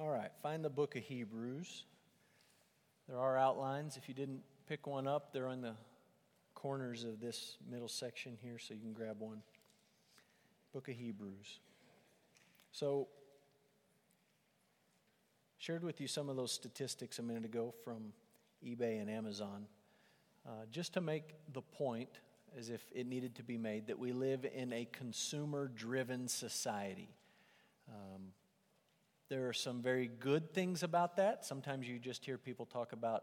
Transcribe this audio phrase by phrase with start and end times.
[0.00, 1.84] All right, find the book of Hebrews.
[3.06, 3.98] There are outlines.
[3.98, 5.74] If you didn't pick one up, they're on the
[6.54, 9.42] corners of this middle section here, so you can grab one.
[10.72, 11.58] Book of Hebrews.
[12.72, 13.08] So,
[15.58, 18.14] shared with you some of those statistics a minute ago from
[18.66, 19.66] eBay and Amazon,
[20.48, 22.08] uh, just to make the point,
[22.58, 27.10] as if it needed to be made, that we live in a consumer driven society.
[27.86, 28.32] Um,
[29.30, 31.44] there are some very good things about that.
[31.44, 33.22] Sometimes you just hear people talk about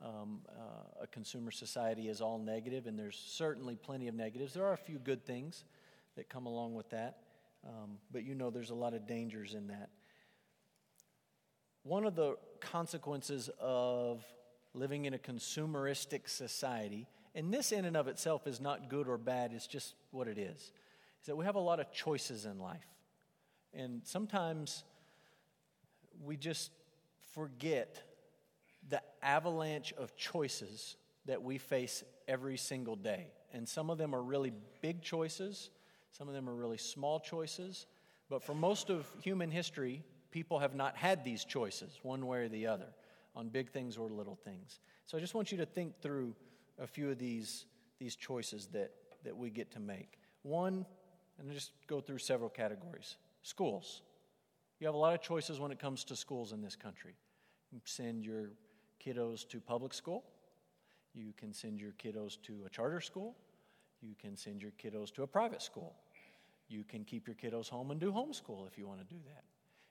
[0.00, 4.54] um, uh, a consumer society as all negative, and there's certainly plenty of negatives.
[4.54, 5.64] There are a few good things
[6.14, 7.18] that come along with that,
[7.66, 9.90] um, but you know there's a lot of dangers in that.
[11.82, 14.22] One of the consequences of
[14.74, 19.18] living in a consumeristic society, and this in and of itself is not good or
[19.18, 22.60] bad, it's just what it is, is that we have a lot of choices in
[22.60, 22.86] life.
[23.74, 24.84] And sometimes
[26.24, 26.70] we just
[27.32, 28.02] forget
[28.88, 33.28] the avalanche of choices that we face every single day.
[33.52, 35.70] And some of them are really big choices,
[36.10, 37.86] some of them are really small choices.
[38.30, 42.48] But for most of human history, people have not had these choices, one way or
[42.48, 42.88] the other,
[43.34, 44.80] on big things or little things.
[45.06, 46.34] So I just want you to think through
[46.78, 47.64] a few of these,
[47.98, 48.92] these choices that,
[49.24, 50.18] that we get to make.
[50.42, 50.84] One,
[51.38, 54.02] and I'll just go through several categories schools.
[54.80, 57.14] You have a lot of choices when it comes to schools in this country.
[57.72, 58.50] You send your
[59.04, 60.24] kiddos to public school,
[61.14, 63.36] you can send your kiddos to a charter school,
[64.00, 65.94] you can send your kiddos to a private school.
[66.68, 69.44] You can keep your kiddos home and do homeschool if you want to do that.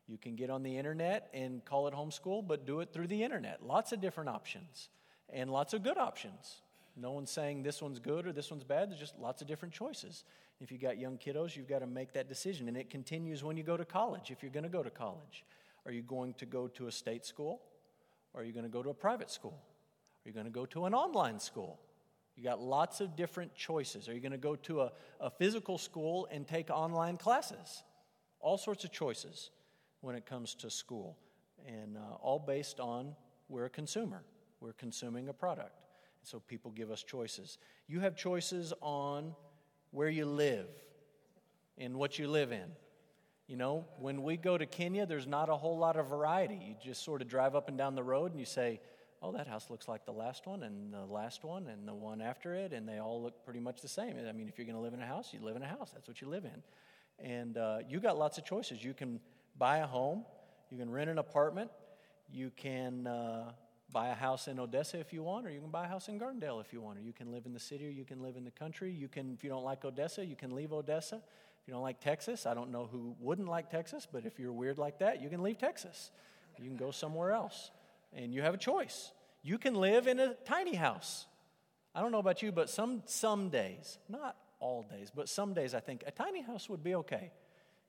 [0.07, 3.23] You can get on the internet and call it homeschool, but do it through the
[3.23, 3.65] internet.
[3.65, 4.89] Lots of different options
[5.29, 6.61] and lots of good options.
[6.99, 8.89] No one's saying this one's good or this one's bad.
[8.89, 10.23] There's just lots of different choices.
[10.59, 12.67] If you've got young kiddos, you've got to make that decision.
[12.67, 15.45] And it continues when you go to college, if you're going to go to college.
[15.85, 17.61] Are you going to go to a state school?
[18.33, 19.57] Or are you going to go to a private school?
[20.25, 21.79] Are you going to go to an online school?
[22.35, 24.09] You got lots of different choices.
[24.09, 27.83] Are you going to go to a, a physical school and take online classes?
[28.39, 29.51] All sorts of choices
[30.01, 31.17] when it comes to school,
[31.65, 33.15] and uh, all based on
[33.49, 34.23] we're a consumer.
[34.59, 35.86] We're consuming a product.
[36.27, 37.57] So people give us choices.
[37.87, 39.33] You have choices on
[39.91, 40.67] where you live
[41.77, 42.65] and what you live in.
[43.47, 46.59] You know, when we go to Kenya, there's not a whole lot of variety.
[46.61, 48.81] You just sort of drive up and down the road and you say,
[49.21, 52.19] oh, that house looks like the last one and the last one and the one
[52.19, 54.17] after it, and they all look pretty much the same.
[54.27, 55.91] I mean, if you're going to live in a house, you live in a house.
[55.93, 56.61] That's what you live in.
[57.25, 58.83] And uh, you got lots of choices.
[58.83, 59.21] You can
[59.57, 60.25] buy a home,
[60.69, 61.71] you can rent an apartment,
[62.29, 63.53] you can uh,
[63.91, 66.19] buy a house in Odessa if you want, or you can buy a house in
[66.19, 68.35] Gardendale if you want, or you can live in the city or you can live
[68.35, 68.91] in the country.
[68.91, 71.15] You can, if you don't like Odessa, you can leave Odessa.
[71.15, 74.51] If you don't like Texas, I don't know who wouldn't like Texas, but if you're
[74.51, 76.11] weird like that, you can leave Texas.
[76.59, 77.71] You can go somewhere else.
[78.13, 79.11] And you have a choice.
[79.43, 81.25] You can live in a tiny house.
[81.93, 85.73] I don't know about you, but some, some days, not all days, but some days
[85.73, 87.31] I think a tiny house would be okay.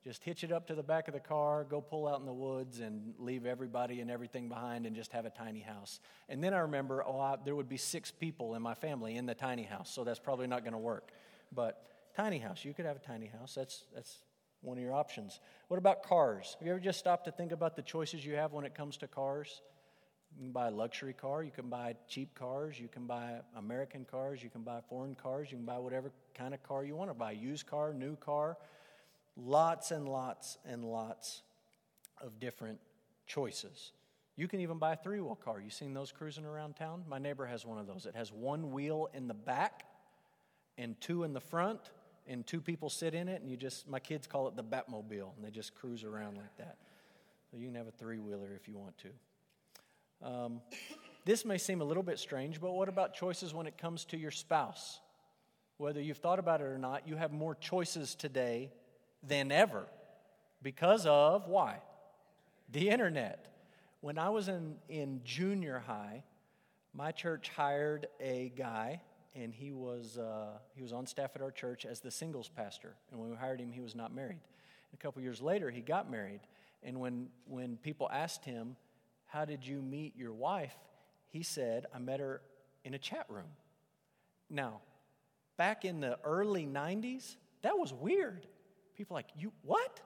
[0.04, 2.32] Just hitch it up to the back of the car, go pull out in the
[2.32, 5.98] woods, and leave everybody and everything behind and just have a tiny house.
[6.28, 9.26] And then I remember, oh, I, there would be six people in my family in
[9.26, 11.10] the tiny house, so that's probably not going to work.
[11.52, 11.82] But
[12.16, 13.54] tiny house, you could have a tiny house.
[13.54, 14.18] That's, that's
[14.60, 15.40] one of your options.
[15.66, 16.56] What about cars?
[16.58, 18.96] Have you ever just stopped to think about the choices you have when it comes
[18.98, 19.62] to cars?
[20.36, 24.04] You can buy a luxury car, you can buy cheap cars, you can buy American
[24.04, 27.10] cars, you can buy foreign cars, you can buy whatever kind of car you want
[27.10, 28.58] to buy used car, new car
[29.38, 31.42] lots and lots and lots
[32.20, 32.80] of different
[33.26, 33.92] choices.
[34.36, 35.60] You can even buy a three wheel car.
[35.60, 37.04] You seen those cruising around town?
[37.08, 38.06] My neighbor has one of those.
[38.06, 39.84] It has one wheel in the back
[40.76, 41.80] and two in the front,
[42.26, 45.34] and two people sit in it, and you just, my kids call it the Batmobile,
[45.36, 46.76] and they just cruise around like that.
[47.50, 50.28] So you can have a three wheeler if you want to.
[50.28, 50.60] Um,
[51.24, 54.16] this may seem a little bit strange, but what about choices when it comes to
[54.16, 55.00] your spouse?
[55.78, 58.70] Whether you've thought about it or not, you have more choices today
[59.22, 59.86] than ever
[60.62, 61.78] because of why?
[62.70, 63.46] The internet.
[64.00, 66.22] When I was in, in junior high,
[66.94, 69.00] my church hired a guy,
[69.34, 72.94] and he was, uh, he was on staff at our church as the singles pastor.
[73.10, 74.40] And when we hired him, he was not married.
[74.94, 76.40] A couple years later, he got married.
[76.82, 78.76] And when, when people asked him,
[79.26, 80.74] How did you meet your wife?
[81.30, 82.40] he said, I met her
[82.84, 83.50] in a chat room.
[84.50, 84.80] Now,
[85.56, 88.46] back in the early 90s, that was weird.
[88.98, 90.00] People like, you what?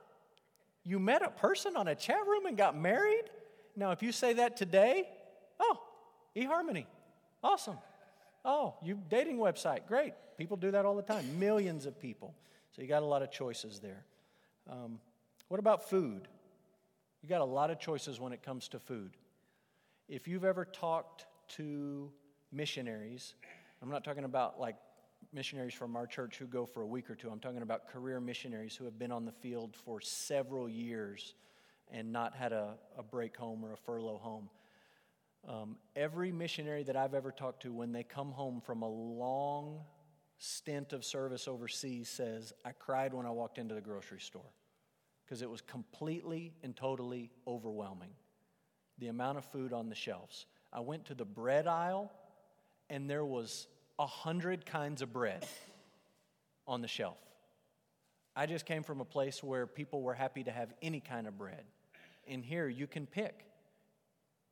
[0.83, 3.23] You met a person on a chat room and got married?
[3.75, 5.09] Now, if you say that today,
[5.59, 5.79] oh,
[6.35, 6.85] eHarmony,
[7.43, 7.77] awesome.
[8.45, 10.13] Oh, you dating website, great.
[10.37, 11.39] People do that all the time.
[11.39, 12.35] Millions of people.
[12.71, 14.05] So you got a lot of choices there.
[14.69, 14.99] Um,
[15.47, 16.27] what about food?
[17.23, 19.17] You got a lot of choices when it comes to food.
[20.07, 22.11] If you've ever talked to
[22.51, 23.33] missionaries,
[23.81, 24.75] I'm not talking about like
[25.33, 27.29] missionaries from our church who go for a week or two.
[27.29, 31.33] I'm talking about career missionaries who have been on the field for several years
[31.91, 34.49] and not had a, a break home or a furlough home.
[35.47, 39.81] Um, every missionary that I've ever talked to, when they come home from a long
[40.37, 44.51] stint of service overseas, says, I cried when I walked into the grocery store
[45.25, 48.11] because it was completely and totally overwhelming.
[48.99, 50.45] The amount of food on the shelves.
[50.71, 52.11] I went to the bread aisle
[52.89, 53.67] and there was
[53.99, 55.45] a hundred kinds of bread
[56.67, 57.17] on the shelf.
[58.35, 61.37] I just came from a place where people were happy to have any kind of
[61.37, 61.63] bread.
[62.25, 63.45] In here you can pick.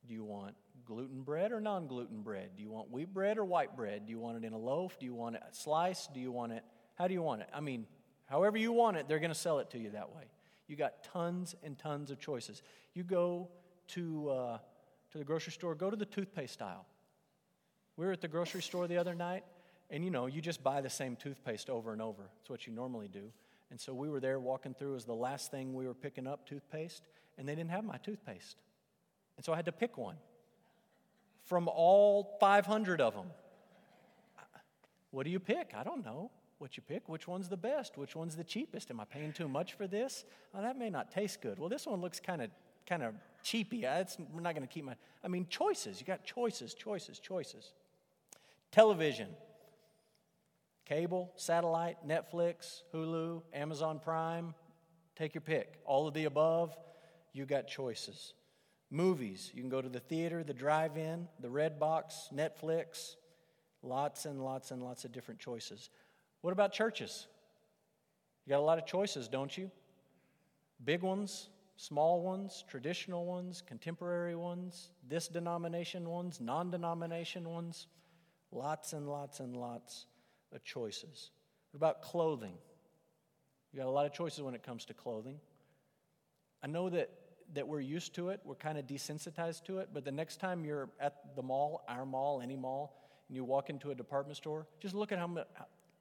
[0.08, 0.56] Do you want
[0.86, 2.50] gluten bread or non gluten bread?
[2.56, 4.06] Do you want wheat bread or white bread?
[4.06, 5.00] Do you want it in a loaf?
[5.00, 6.14] Do you want it sliced?
[6.14, 6.64] Do you want it?
[6.96, 7.50] How do you want it?
[7.54, 7.86] I mean,
[8.26, 10.24] however you want it, they're going to sell it to you that way.
[10.68, 12.62] You got tons and tons of choices.
[12.94, 13.50] You go
[13.90, 14.58] to, uh,
[15.12, 16.86] to the grocery store, go to the toothpaste aisle.
[17.98, 19.44] We were at the grocery store the other night,
[19.90, 22.30] and you know, you just buy the same toothpaste over and over.
[22.42, 23.32] It's what you normally do.
[23.70, 26.48] And so we were there walking through as the last thing we were picking up
[26.48, 27.04] toothpaste,
[27.38, 28.58] and they didn't have my toothpaste.
[29.38, 30.16] And so I had to pick one
[31.44, 33.28] from all 500 of them.
[35.12, 35.74] What do you pick?
[35.76, 37.10] I don't know what you pick.
[37.10, 37.98] Which one's the best?
[37.98, 38.92] Which one's the cheapest?
[38.92, 40.24] Am I paying too much for this?
[40.54, 41.60] Oh, that may not taste good.
[41.60, 42.50] Well, this one looks kind of
[42.88, 43.14] kind of
[43.44, 43.84] cheapy.
[43.84, 44.96] It's, we're not going to keep my.
[45.24, 46.00] I mean, choices.
[46.00, 47.74] You got choices, choices, choices.
[48.72, 49.28] Television,
[50.86, 54.54] cable, satellite, Netflix, Hulu, Amazon Prime,
[55.16, 55.80] take your pick.
[55.86, 56.78] All of the above,
[57.34, 58.34] you got choices.
[58.90, 63.16] Movies, you can go to the theater, the drive in, the red box, Netflix,
[63.84, 65.90] lots and lots and lots of different choices.
[66.42, 67.28] What about churches?
[68.46, 69.70] You got a lot of choices, don't you?
[70.84, 77.88] Big ones, small ones, traditional ones, contemporary ones, this denomination ones, non denomination ones.
[78.52, 80.06] Lots and lots and lots
[80.54, 81.32] of choices.
[81.72, 82.54] What about clothing?
[83.72, 85.40] You got a lot of choices when it comes to clothing.
[86.62, 87.10] I know that,
[87.54, 90.66] that we're used to it, we're kind of desensitized to it, but the next time
[90.66, 92.98] you're at the mall, our mall, any mall,
[93.30, 95.46] and you walk into a department store, just look at how,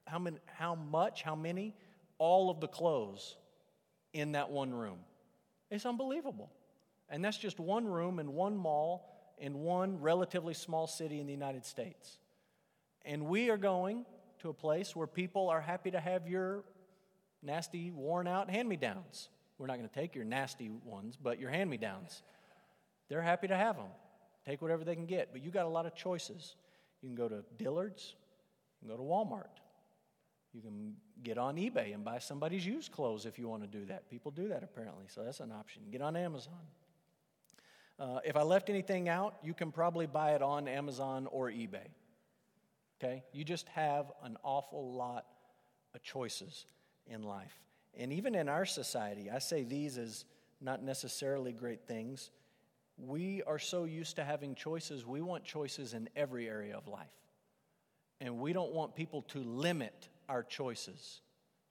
[0.07, 1.75] how, many, how much, how many,
[2.19, 3.37] all of the clothes
[4.13, 4.99] in that one room.
[5.71, 6.51] It's unbelievable.
[7.09, 9.07] And that's just one room in one mall
[9.41, 12.19] in one relatively small city in the United States.
[13.05, 14.05] And we are going
[14.41, 16.65] to a place where people are happy to have your
[17.43, 19.29] nasty, worn out hand me downs.
[19.59, 22.23] We're not going to take your nasty ones, but your hand me downs.
[23.09, 23.89] They're happy to have them.
[24.47, 25.33] Take whatever they can get.
[25.33, 26.57] But you got a lot of choices.
[27.03, 28.15] You can go to Dillard's,
[28.81, 29.61] you can go to Walmart.
[30.53, 33.85] You can get on eBay and buy somebody's used clothes if you want to do
[33.87, 34.11] that.
[34.11, 35.83] People do that apparently, so that's an option.
[35.93, 36.59] Get on Amazon.
[37.99, 41.87] Uh, if I left anything out, you can probably buy it on Amazon or eBay.
[43.03, 43.25] Okay?
[43.33, 45.27] You just have an awful lot
[45.95, 46.67] of choices
[47.07, 47.55] in life.
[47.97, 50.25] And even in our society, I say these as
[50.61, 52.31] not necessarily great things.
[52.99, 57.07] We are so used to having choices, we want choices in every area of life.
[58.21, 61.23] And we don't want people to limit our choices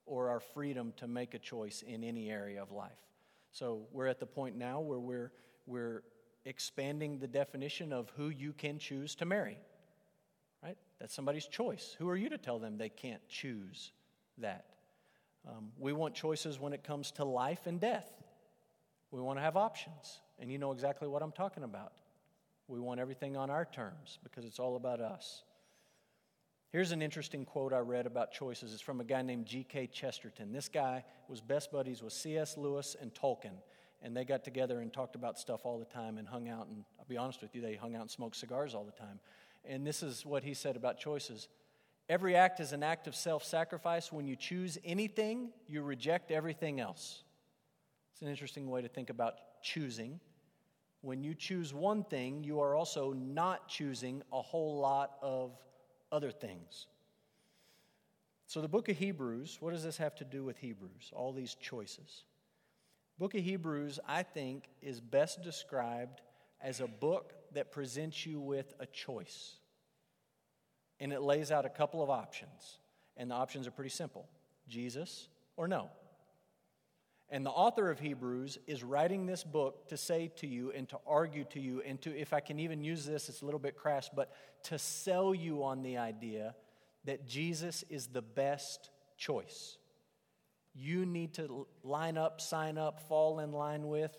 [0.07, 2.97] or our freedom to make a choice in any area of life.
[3.51, 5.31] So we're at the point now where we're,
[5.67, 6.01] we're
[6.45, 9.59] expanding the definition of who you can choose to marry.
[10.99, 11.95] That's somebody's choice.
[11.97, 13.91] Who are you to tell them they can't choose
[14.39, 14.65] that?
[15.47, 18.11] Um, we want choices when it comes to life and death.
[19.11, 20.19] We want to have options.
[20.39, 21.93] And you know exactly what I'm talking about.
[22.67, 25.43] We want everything on our terms because it's all about us.
[26.71, 28.73] Here's an interesting quote I read about choices.
[28.73, 29.87] It's from a guy named G.K.
[29.87, 30.51] Chesterton.
[30.51, 32.57] This guy was best buddies with C.S.
[32.57, 33.57] Lewis and Tolkien.
[34.03, 36.67] And they got together and talked about stuff all the time and hung out.
[36.67, 39.19] And I'll be honest with you, they hung out and smoked cigars all the time.
[39.65, 41.47] And this is what he said about choices.
[42.07, 44.11] Every act is an act of self sacrifice.
[44.11, 47.23] When you choose anything, you reject everything else.
[48.13, 50.19] It's an interesting way to think about choosing.
[51.01, 55.51] When you choose one thing, you are also not choosing a whole lot of
[56.11, 56.87] other things.
[58.47, 61.11] So, the book of Hebrews, what does this have to do with Hebrews?
[61.13, 62.23] All these choices.
[63.19, 66.21] Book of Hebrews, I think, is best described
[66.59, 69.55] as a book that presents you with a choice.
[70.99, 72.79] And it lays out a couple of options.
[73.17, 74.27] And the options are pretty simple
[74.67, 75.27] Jesus
[75.57, 75.89] or no.
[77.31, 80.97] And the author of Hebrews is writing this book to say to you and to
[81.05, 83.75] argue to you, and to, if I can even use this, it's a little bit
[83.77, 84.31] crass, but
[84.63, 86.55] to sell you on the idea
[87.05, 89.77] that Jesus is the best choice.
[90.73, 94.17] You need to line up, sign up, fall in line with,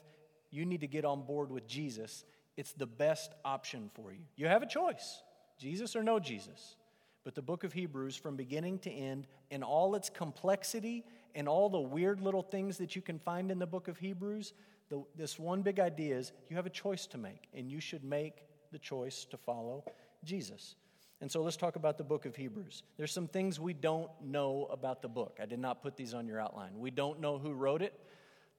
[0.51, 2.25] you need to get on board with Jesus.
[2.61, 4.21] It's the best option for you.
[4.37, 5.23] You have a choice
[5.59, 6.77] Jesus or no Jesus.
[7.25, 11.71] But the book of Hebrews, from beginning to end, in all its complexity and all
[11.71, 14.53] the weird little things that you can find in the book of Hebrews,
[14.91, 18.05] the, this one big idea is you have a choice to make, and you should
[18.05, 19.83] make the choice to follow
[20.23, 20.75] Jesus.
[21.23, 22.83] And so let's talk about the book of Hebrews.
[22.99, 25.39] There's some things we don't know about the book.
[25.41, 26.79] I did not put these on your outline.
[26.79, 27.99] We don't know who wrote it.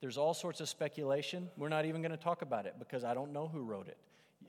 [0.01, 1.49] There's all sorts of speculation.
[1.57, 3.97] We're not even going to talk about it because I don't know who wrote it.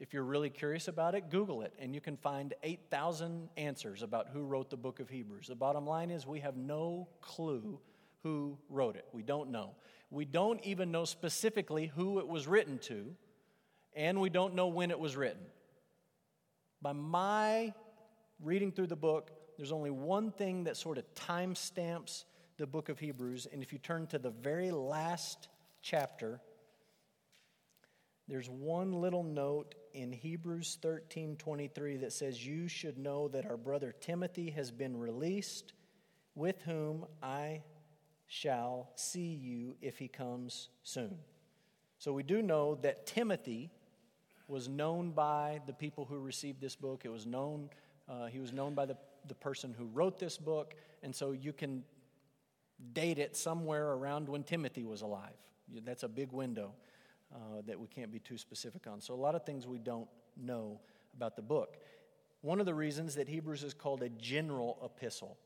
[0.00, 4.28] If you're really curious about it, Google it, and you can find 8,000 answers about
[4.32, 5.46] who wrote the book of Hebrews.
[5.46, 7.78] The bottom line is we have no clue
[8.22, 9.04] who wrote it.
[9.12, 9.70] We don't know.
[10.10, 13.14] We don't even know specifically who it was written to,
[13.94, 15.42] and we don't know when it was written.
[16.80, 17.74] By my
[18.42, 22.24] reading through the book, there's only one thing that sort of timestamps
[22.62, 23.48] the book of Hebrews.
[23.52, 25.48] And if you turn to the very last
[25.82, 26.40] chapter,
[28.28, 33.56] there's one little note in Hebrews 13 23 that says, You should know that our
[33.56, 35.72] brother Timothy has been released,
[36.36, 37.62] with whom I
[38.28, 41.18] shall see you if he comes soon.
[41.98, 43.72] So we do know that Timothy
[44.46, 47.00] was known by the people who received this book.
[47.04, 47.70] It was known
[48.08, 51.52] uh, he was known by the, the person who wrote this book, and so you
[51.52, 51.82] can
[52.92, 55.36] date it somewhere around when Timothy was alive.
[55.84, 56.72] That's a big window
[57.34, 59.00] uh, that we can't be too specific on.
[59.00, 60.80] So, a lot of things we don't know
[61.16, 61.78] about the book.
[62.40, 65.38] One of the reasons that Hebrews is called a general epistle.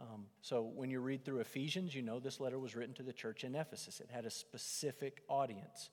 [0.00, 3.12] Um, so, when you read through Ephesians, you know this letter was written to the
[3.12, 5.90] church in Ephesus, it had a specific audience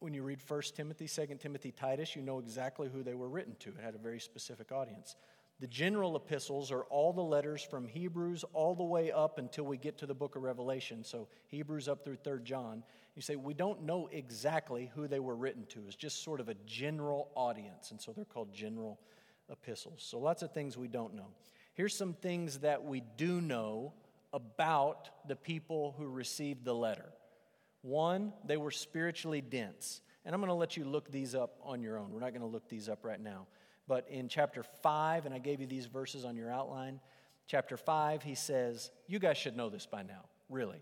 [0.00, 3.54] when you read 1 Timothy, 2 Timothy, Titus, you know exactly who they were written
[3.60, 3.68] to.
[3.68, 5.14] It had a very specific audience.
[5.60, 9.76] The general epistles are all the letters from Hebrews all the way up until we
[9.76, 11.04] get to the book of Revelation.
[11.04, 12.82] So Hebrews up through 3rd John.
[13.14, 15.80] You say, we don't know exactly who they were written to.
[15.86, 17.90] It's just sort of a general audience.
[17.90, 18.98] And so they're called general
[19.50, 20.02] epistles.
[20.02, 21.26] So lots of things we don't know.
[21.74, 23.92] Here's some things that we do know
[24.32, 27.10] about the people who received the letter.
[27.82, 30.00] One, they were spiritually dense.
[30.24, 32.12] And I'm going to let you look these up on your own.
[32.12, 33.46] We're not going to look these up right now.
[33.90, 37.00] But in chapter 5, and I gave you these verses on your outline,
[37.48, 40.80] chapter 5, he says, You guys should know this by now, really.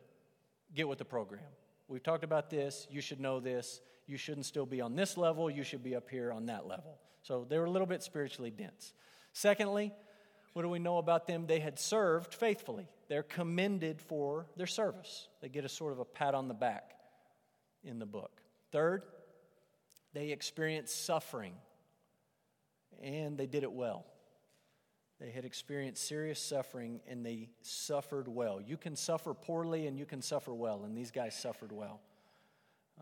[0.75, 1.41] Get with the program.
[1.89, 2.87] We've talked about this.
[2.91, 3.81] You should know this.
[4.07, 5.49] You shouldn't still be on this level.
[5.49, 6.99] You should be up here on that level.
[7.23, 8.93] So they were a little bit spiritually dense.
[9.33, 9.91] Secondly,
[10.53, 11.47] what do we know about them?
[11.47, 12.91] They had served faithfully.
[13.09, 15.29] They're commended for their service.
[15.41, 16.91] They get a sort of a pat on the back
[17.83, 18.43] in the book.
[18.71, 19.05] Third,
[20.13, 21.55] they experience suffering,
[23.03, 24.07] and they did it well.
[25.21, 28.61] They had experienced serious suffering and they suffered well.
[28.61, 32.01] You can suffer poorly and you can suffer well, and these guys suffered well.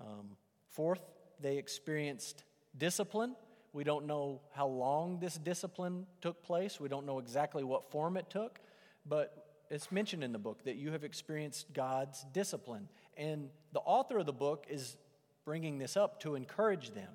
[0.00, 0.37] Um,
[0.69, 1.03] fourth,
[1.41, 2.45] they experienced
[2.76, 3.35] discipline
[3.76, 6.81] we don't know how long this discipline took place.
[6.81, 8.59] We don't know exactly what form it took,
[9.05, 12.88] but it's mentioned in the book that you have experienced God's discipline.
[13.19, 14.97] And the author of the book is
[15.45, 17.11] bringing this up to encourage them,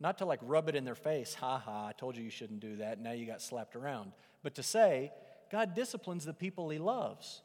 [0.00, 2.60] not to like rub it in their face, ha ha, I told you you shouldn't
[2.60, 5.12] do that, now you got slapped around, but to say,
[5.50, 7.42] God disciplines the people he loves.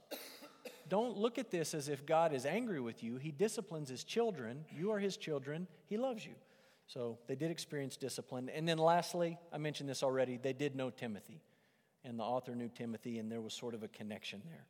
[0.90, 3.18] Don't look at this as if God is angry with you.
[3.18, 4.66] He disciplines his children.
[4.76, 5.68] You are his children.
[5.86, 6.34] He loves you.
[6.88, 8.50] So they did experience discipline.
[8.50, 11.44] And then lastly, I mentioned this already, they did know Timothy.
[12.04, 14.66] And the author knew Timothy, and there was sort of a connection there.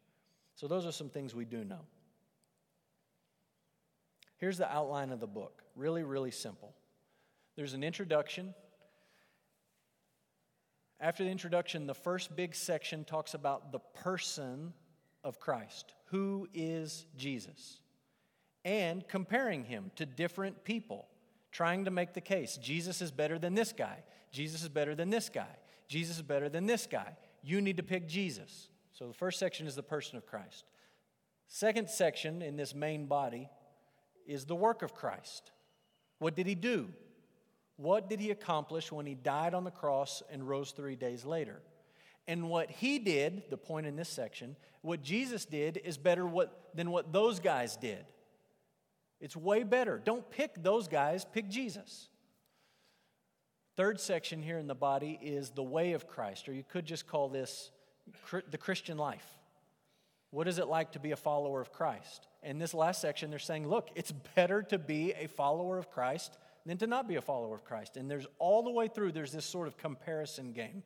[0.56, 1.86] So those are some things we do know.
[4.38, 6.74] Here's the outline of the book really, really simple.
[7.60, 8.54] There's an introduction.
[11.01, 14.72] After the introduction, the first big section talks about the person
[15.25, 15.94] of Christ.
[16.06, 17.82] Who is Jesus?
[18.63, 21.10] And comparing him to different people
[21.51, 24.04] trying to make the case Jesus is better than this guy.
[24.32, 25.58] Jesus is better than this guy.
[25.89, 27.18] Jesus is better than this guy.
[27.44, 28.70] You need to pick Jesus.
[28.94, 30.63] So the first section is the person of Christ.
[31.48, 33.50] Second section in this main body
[34.25, 35.51] is the work of Christ.
[36.20, 36.94] What did he do?
[37.80, 41.62] What did he accomplish when he died on the cross and rose three days later?
[42.28, 46.76] And what he did, the point in this section, what Jesus did is better what,
[46.76, 48.04] than what those guys did.
[49.22, 49.98] It's way better.
[49.98, 52.10] Don't pick those guys, pick Jesus.
[53.78, 57.08] Third section here in the body is the way of Christ, or you could just
[57.08, 57.72] call this
[58.52, 59.26] the Christian life.
[60.32, 62.28] What is it like to be a follower of Christ?
[62.44, 66.38] In this last section, they're saying, look, it's better to be a follower of Christ
[66.66, 67.98] than to not be a follower of Christ.
[67.98, 70.84] And there's all the way through, there's this sort of comparison game.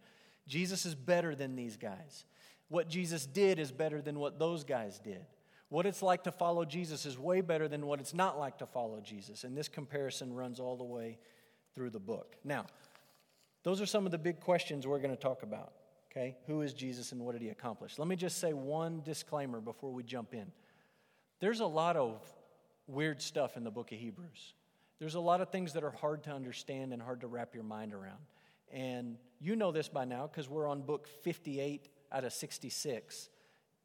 [0.48, 2.25] Jesus is better than these guys.
[2.70, 5.25] What Jesus did is better than what those guys did.
[5.70, 8.65] What it's like to follow Jesus is way better than what it's not like to
[8.65, 9.44] follow Jesus.
[9.44, 11.18] And this comparison runs all the way
[11.74, 12.36] through the book.
[12.44, 12.65] Now,
[13.63, 15.74] those are some of the big questions we're going to talk about.
[16.12, 16.38] Okay?
[16.46, 17.98] Who is Jesus and what did he accomplish?
[17.98, 20.51] Let me just say one disclaimer before we jump in.
[21.39, 22.22] There's a lot of
[22.88, 24.53] weird stuff in the book of Hebrews.
[25.03, 27.65] There's a lot of things that are hard to understand and hard to wrap your
[27.65, 28.22] mind around.
[28.72, 33.27] And you know this by now because we're on book 58 out of 66.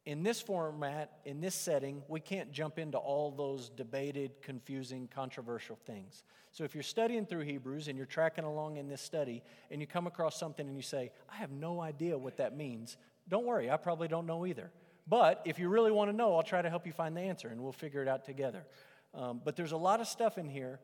[0.05, 5.77] In this format, in this setting, we can't jump into all those debated, confusing, controversial
[5.85, 6.23] things.
[6.53, 9.87] So if you're studying through Hebrews and you're tracking along in this study and you
[9.87, 12.95] come across something and you say, I have no idea what that means,
[13.27, 14.71] don't worry, I probably don't know either.
[15.05, 17.49] But if you really want to know, I'll try to help you find the answer
[17.49, 18.65] and we'll figure it out together.
[19.13, 20.79] Um, but there's a lot of stuff in here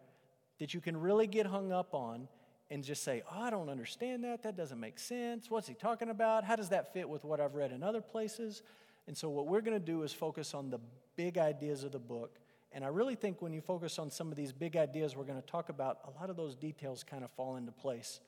[0.60, 2.28] that you can really get hung up on
[2.72, 4.44] and just say, oh, I don't understand that.
[4.44, 5.50] That doesn't make sense.
[5.50, 6.44] What's he talking about?
[6.44, 8.64] How does that fit with what I've read in other places?
[9.08, 10.80] And so, what we're going to do is focus on the
[11.16, 12.40] big ideas of the book.
[12.72, 15.42] And I really think when you focus on some of these big ideas we're going
[15.42, 18.20] to talk about, a lot of those details kind of fall into place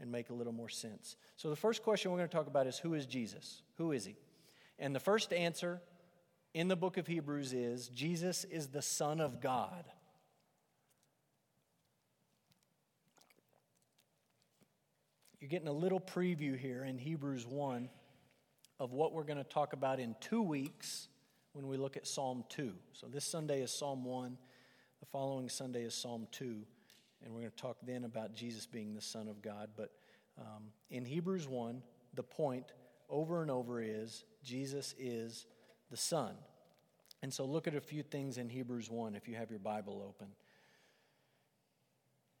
[0.00, 1.16] and make a little more sense.
[1.36, 3.62] So, the first question we're going to talk about is who is Jesus?
[3.78, 4.16] Who is he?
[4.78, 5.80] And the first answer
[6.52, 9.84] in the book of Hebrews is Jesus is the Son of God.
[15.44, 17.90] You're getting a little preview here in Hebrews 1
[18.80, 21.08] of what we're going to talk about in two weeks
[21.52, 22.72] when we look at Psalm 2.
[22.94, 24.38] So this Sunday is Psalm 1,
[25.00, 26.62] the following Sunday is Psalm 2,
[27.22, 29.68] and we're going to talk then about Jesus being the Son of God.
[29.76, 29.90] But
[30.38, 31.82] um, in Hebrews 1,
[32.14, 32.72] the point
[33.10, 35.44] over and over is Jesus is
[35.90, 36.36] the Son.
[37.22, 40.02] And so look at a few things in Hebrews 1 if you have your Bible
[40.08, 40.28] open.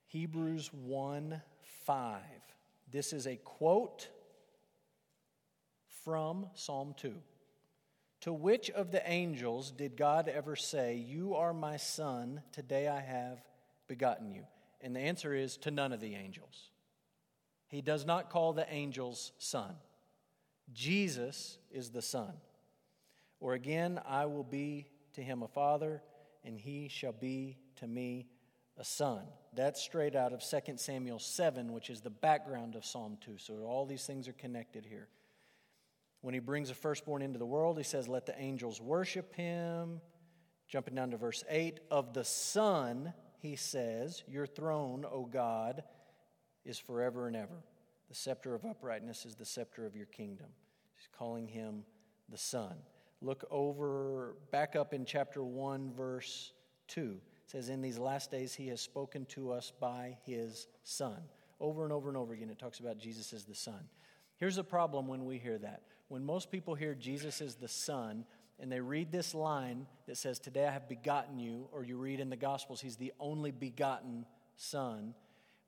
[0.06, 1.42] Hebrews 1
[1.84, 2.22] 5.
[2.94, 4.08] This is a quote
[6.04, 7.12] from Psalm 2.
[8.20, 13.00] To which of the angels did God ever say, You are my son, today I
[13.00, 13.40] have
[13.88, 14.44] begotten you?
[14.80, 16.70] And the answer is to none of the angels.
[17.66, 19.74] He does not call the angels son.
[20.72, 22.34] Jesus is the son.
[23.40, 26.00] Or again, I will be to him a father,
[26.44, 28.28] and he shall be to me
[28.76, 29.22] a son.
[29.54, 33.38] That's straight out of 2 Samuel 7, which is the background of Psalm 2.
[33.38, 35.08] So all these things are connected here.
[36.22, 40.00] When he brings a firstborn into the world, he says, Let the angels worship him.
[40.66, 45.82] Jumping down to verse 8, of the Son, he says, Your throne, O God,
[46.64, 47.62] is forever and ever.
[48.08, 50.46] The scepter of uprightness is the scepter of your kingdom.
[50.96, 51.84] He's calling him
[52.30, 52.74] the Son.
[53.20, 56.52] Look over, back up in chapter 1, verse
[56.88, 57.18] 2.
[57.44, 61.18] It says, In these last days, he has spoken to us by his Son.
[61.60, 63.88] Over and over and over again, it talks about Jesus as the Son.
[64.36, 65.82] Here's the problem when we hear that.
[66.08, 68.24] When most people hear Jesus is the Son,
[68.60, 72.20] and they read this line that says, Today I have begotten you, or you read
[72.20, 74.26] in the Gospels, He's the only begotten
[74.56, 75.14] Son,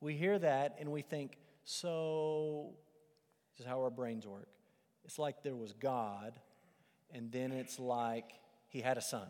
[0.00, 2.74] we hear that and we think, So,
[3.52, 4.48] this is how our brains work.
[5.04, 6.38] It's like there was God,
[7.12, 8.32] and then it's like
[8.68, 9.28] He had a Son.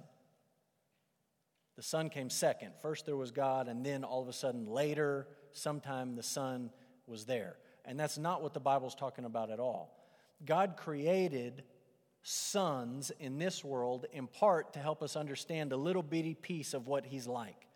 [1.77, 2.73] The Son came second.
[2.81, 6.71] First there was God, and then all of a sudden later, sometime the Son
[7.07, 7.57] was there.
[7.85, 9.95] And that's not what the Bible's talking about at all.
[10.45, 11.63] God created
[12.23, 16.87] sons in this world in part to help us understand a little bitty piece of
[16.87, 17.69] what He's like.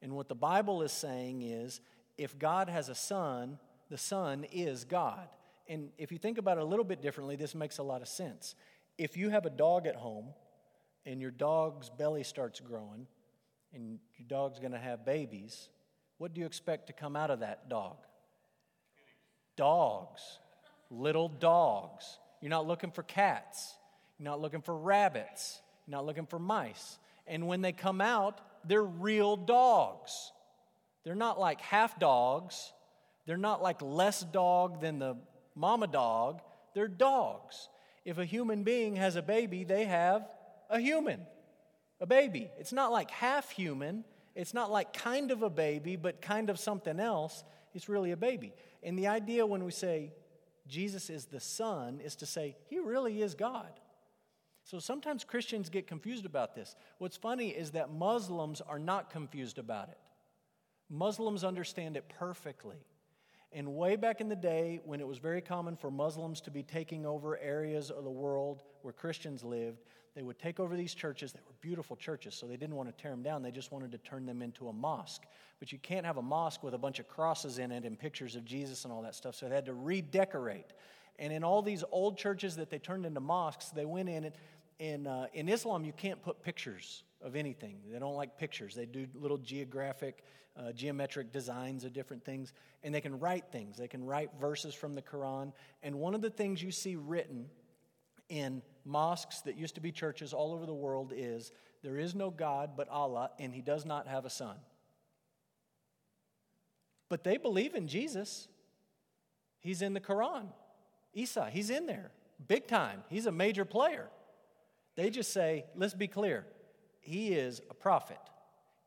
[0.00, 1.80] And what the Bible is saying is
[2.16, 3.58] if God has a son,
[3.90, 5.28] the son is God.
[5.68, 8.08] And if you think about it a little bit differently, this makes a lot of
[8.08, 8.54] sense.
[8.96, 10.28] If you have a dog at home
[11.04, 13.06] and your dog's belly starts growing,
[13.74, 15.68] and your dog's going to have babies,
[16.18, 17.96] what do you expect to come out of that dog?
[19.56, 20.20] Dogs,
[20.90, 22.18] little dogs.
[22.40, 23.74] You're not looking for cats.
[24.18, 25.60] You're not looking for rabbits.
[25.86, 26.98] You're not looking for mice.
[27.26, 30.32] And when they come out, they're real dogs.
[31.04, 32.72] They're not like half dogs.
[33.26, 35.16] They're not like less dog than the
[35.54, 36.40] mama dog.
[36.74, 37.68] They're dogs.
[38.04, 40.28] If a human being has a baby, they have
[40.68, 41.20] a human
[42.00, 42.50] a baby.
[42.58, 46.58] It's not like half human, it's not like kind of a baby, but kind of
[46.58, 47.44] something else.
[47.74, 48.52] It's really a baby.
[48.82, 50.12] And the idea when we say
[50.66, 53.70] Jesus is the Son is to say he really is God.
[54.64, 56.76] So sometimes Christians get confused about this.
[56.98, 59.98] What's funny is that Muslims are not confused about it.
[60.88, 62.76] Muslims understand it perfectly.
[63.52, 66.62] And way back in the day, when it was very common for Muslims to be
[66.62, 69.80] taking over areas of the world where Christians lived,
[70.14, 73.02] they would take over these churches that were beautiful churches, so they didn't want to
[73.02, 73.42] tear them down.
[73.42, 75.24] They just wanted to turn them into a mosque.
[75.60, 78.34] But you can't have a mosque with a bunch of crosses in it and pictures
[78.34, 80.72] of Jesus and all that stuff, so they had to redecorate.
[81.18, 84.34] And in all these old churches that they turned into mosques, they went in and,
[84.78, 87.76] in, uh, in Islam, you can't put pictures of anything.
[87.92, 88.74] They don't like pictures.
[88.74, 90.24] They do little geographic,
[90.56, 93.76] uh, geometric designs of different things, and they can write things.
[93.76, 95.52] They can write verses from the Quran.
[95.82, 97.50] And one of the things you see written
[98.30, 102.30] in mosques that used to be churches all over the world is there is no
[102.30, 104.56] God but Allah, and He does not have a son.
[107.10, 108.48] But they believe in Jesus.
[109.58, 110.46] He's in the Quran.
[111.12, 112.12] Isa, he's in there,
[112.46, 113.02] big time.
[113.08, 114.08] He's a major player.
[114.96, 116.46] They just say, let's be clear,
[117.00, 118.20] he is a prophet,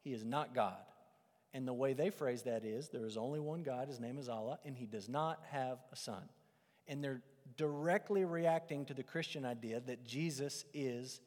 [0.01, 0.77] he is not God.
[1.53, 4.29] And the way they phrase that is there is only one God, his name is
[4.29, 6.23] Allah, and he does not have a son.
[6.87, 7.21] And they're
[7.57, 11.21] directly reacting to the Christian idea that Jesus is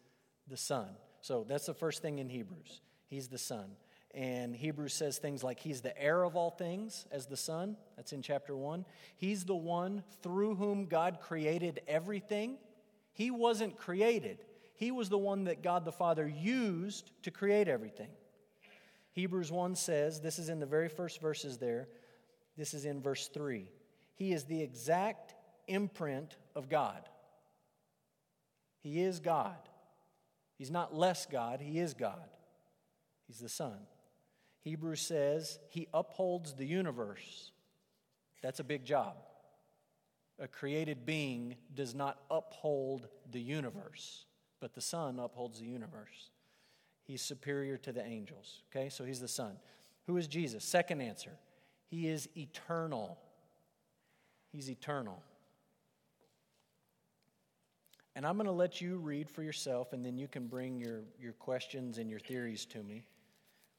[0.48, 0.88] the Son.
[1.20, 2.80] So that's the first thing in Hebrews.
[3.08, 3.76] He's the Son.
[4.14, 7.76] And Hebrews says things like He's the heir of all things as the Son.
[7.96, 8.86] That's in chapter 1.
[9.16, 12.56] He's the one through whom God created everything.
[13.12, 18.08] He wasn't created, He was the one that God the Father used to create everything.
[19.12, 21.88] Hebrews 1 says, this is in the very first verses there,
[22.58, 23.66] this is in verse 3.
[24.14, 25.34] He is the exact
[25.66, 27.08] imprint of God.
[28.82, 29.56] He is God.
[30.56, 32.28] He's not less God, He is God.
[33.26, 33.78] He's the Son.
[34.62, 37.52] Hebrews says He upholds the universe.
[38.42, 39.16] That's a big job.
[40.38, 44.26] A created being does not uphold the universe,
[44.60, 46.30] but the Son upholds the universe.
[47.04, 48.62] He's superior to the angels.
[48.70, 49.56] Okay, so He's the Son.
[50.06, 50.64] Who is Jesus?
[50.64, 51.32] Second answer
[51.88, 53.18] He is eternal.
[54.52, 55.22] He's eternal.
[58.16, 61.02] And I'm going to let you read for yourself, and then you can bring your,
[61.20, 63.04] your questions and your theories to me.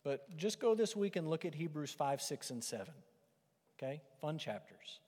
[0.04, 2.86] But just go this week and look at Hebrews 5, 6, and 7.
[3.78, 4.00] Okay?
[4.22, 5.00] Fun chapters.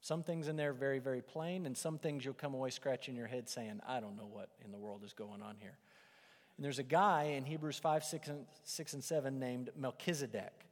[0.00, 3.26] Some things in there very, very plain, and some things you'll come away scratching your
[3.26, 5.76] head saying, I don't know what in the world is going on here.
[6.56, 10.64] And there's a guy in Hebrews 5, 6, and, 6, and 7 named Melchizedek.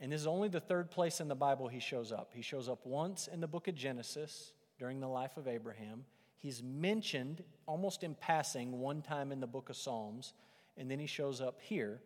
[0.00, 2.32] And this is only the third place in the Bible he shows up.
[2.34, 6.04] He shows up once in the book of Genesis during the life of Abraham.
[6.38, 10.34] He's mentioned almost in passing one time in the book of Psalms,
[10.76, 12.00] and then he shows up here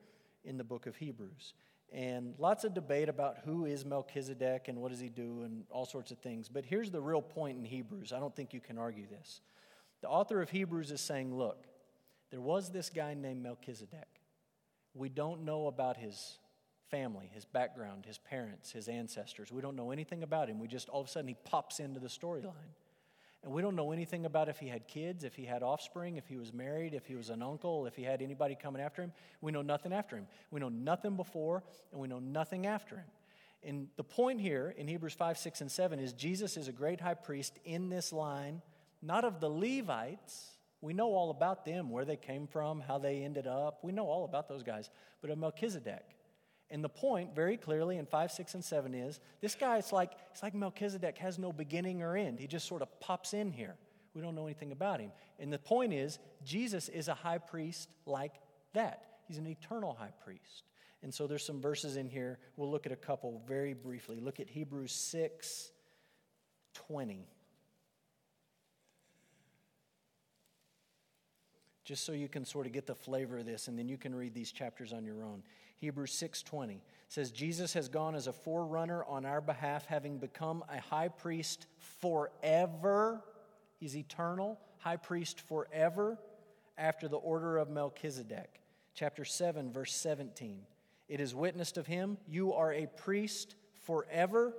[0.45, 1.55] in the book of Hebrews.
[1.93, 5.85] And lots of debate about who is Melchizedek and what does he do and all
[5.85, 6.49] sorts of things.
[6.49, 8.13] But here's the real point in Hebrews.
[8.13, 9.41] I don't think you can argue this.
[10.01, 11.67] The author of Hebrews is saying, look,
[12.31, 14.07] there was this guy named Melchizedek.
[14.95, 16.39] We don't know about his
[16.91, 19.53] family, his background, his parents, his ancestors.
[19.53, 20.59] We don't know anything about him.
[20.59, 22.75] We just all of a sudden he pops into the storyline.
[23.43, 26.27] And we don't know anything about if he had kids, if he had offspring, if
[26.29, 29.13] he was married, if he was an uncle, if he had anybody coming after him.
[29.41, 30.27] We know nothing after him.
[30.51, 33.07] We know nothing before, and we know nothing after him.
[33.63, 37.01] And the point here in Hebrews 5, 6, and 7 is Jesus is a great
[37.01, 38.61] high priest in this line,
[39.01, 40.51] not of the Levites.
[40.83, 43.79] We know all about them, where they came from, how they ended up.
[43.83, 46.05] We know all about those guys, but of Melchizedek.
[46.71, 50.13] And the point, very clearly in 5, 6, and 7 is this guy, it's like,
[50.31, 52.39] it's like Melchizedek has no beginning or end.
[52.39, 53.75] He just sort of pops in here.
[54.15, 55.11] We don't know anything about him.
[55.39, 58.35] And the point is, Jesus is a high priest like
[58.73, 59.05] that.
[59.27, 60.65] He's an eternal high priest.
[61.03, 62.39] And so there's some verses in here.
[62.57, 64.21] We'll look at a couple very briefly.
[64.21, 65.73] Look at Hebrews 6
[66.87, 67.27] 20.
[71.85, 74.15] Just so you can sort of get the flavor of this, and then you can
[74.15, 75.43] read these chapters on your own.
[75.81, 80.81] Hebrews 6:20 says Jesus has gone as a forerunner on our behalf having become a
[80.81, 83.25] high priest forever.
[83.79, 86.19] He's eternal, high priest forever
[86.77, 88.61] after the order of Melchizedek.
[88.95, 90.67] Chapter 7 verse 17.
[91.09, 94.55] It is witnessed of him, you are a priest forever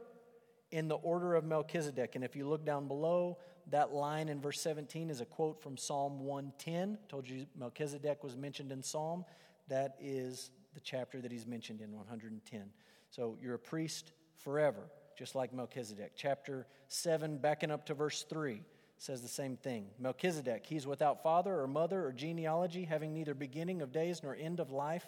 [0.71, 2.15] in the order of Melchizedek.
[2.15, 3.37] And if you look down below,
[3.69, 6.97] that line in verse 17 is a quote from Psalm 110.
[7.01, 9.23] I told you Melchizedek was mentioned in Psalm.
[9.67, 12.63] That is the chapter that he's mentioned in 110.
[13.09, 16.13] So you're a priest forever, just like Melchizedek.
[16.15, 18.61] Chapter 7, backing up to verse 3,
[18.97, 19.87] says the same thing.
[19.99, 24.59] Melchizedek, he's without father or mother or genealogy, having neither beginning of days nor end
[24.59, 25.05] of life,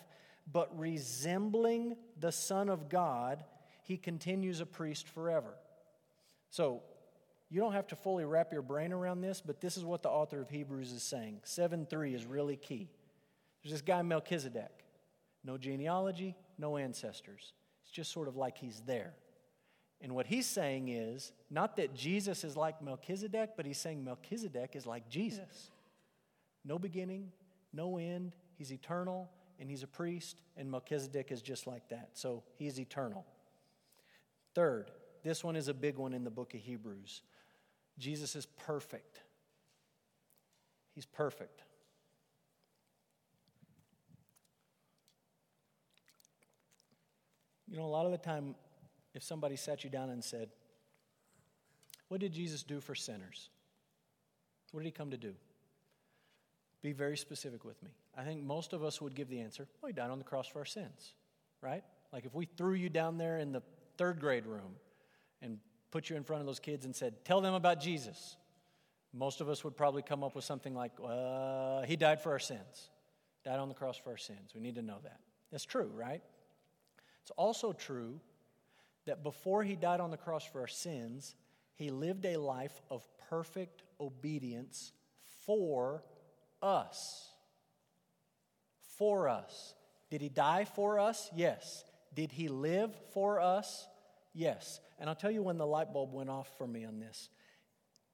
[0.51, 3.43] but resembling the Son of God,
[3.83, 5.53] he continues a priest forever.
[6.49, 6.81] So
[7.49, 10.09] you don't have to fully wrap your brain around this, but this is what the
[10.09, 11.41] author of Hebrews is saying.
[11.43, 12.89] 7 3 is really key.
[13.63, 14.82] There's this guy, Melchizedek.
[15.43, 17.53] No genealogy, no ancestors.
[17.83, 19.13] It's just sort of like he's there.
[20.01, 24.75] And what he's saying is not that Jesus is like Melchizedek, but he's saying Melchizedek
[24.75, 25.71] is like Jesus.
[26.65, 27.31] No beginning,
[27.71, 28.33] no end.
[28.57, 29.29] He's eternal,
[29.59, 32.11] and he's a priest, and Melchizedek is just like that.
[32.13, 33.25] So he's eternal.
[34.53, 34.91] Third,
[35.23, 37.21] this one is a big one in the book of Hebrews.
[37.97, 39.21] Jesus is perfect.
[40.93, 41.63] He's perfect.
[47.73, 48.53] You know, a lot of the time,
[49.15, 50.49] if somebody sat you down and said,
[52.07, 53.49] What did Jesus do for sinners?
[54.71, 55.33] What did he come to do?
[56.83, 57.89] Be very specific with me.
[58.15, 60.47] I think most of us would give the answer, Well, he died on the cross
[60.47, 61.15] for our sins,
[61.61, 61.83] right?
[62.11, 63.63] Like if we threw you down there in the
[63.97, 64.75] third grade room
[65.41, 65.57] and
[65.89, 68.37] put you in front of those kids and said, Tell them about Jesus,
[69.13, 72.39] most of us would probably come up with something like, uh, He died for our
[72.39, 72.91] sins,
[73.43, 74.51] died on the cross for our sins.
[74.53, 75.21] We need to know that.
[75.51, 76.21] That's true, right?
[77.23, 78.19] It's also true
[79.05, 81.35] that before He died on the cross for our sins,
[81.75, 84.91] He lived a life of perfect obedience
[85.45, 86.03] for
[86.61, 87.29] us.
[88.97, 89.73] For us.
[90.11, 91.29] Did He die for us?
[91.35, 91.85] Yes.
[92.13, 93.87] Did He live for us?
[94.33, 94.81] Yes.
[94.99, 97.29] And I'll tell you when the light bulb went off for me on this.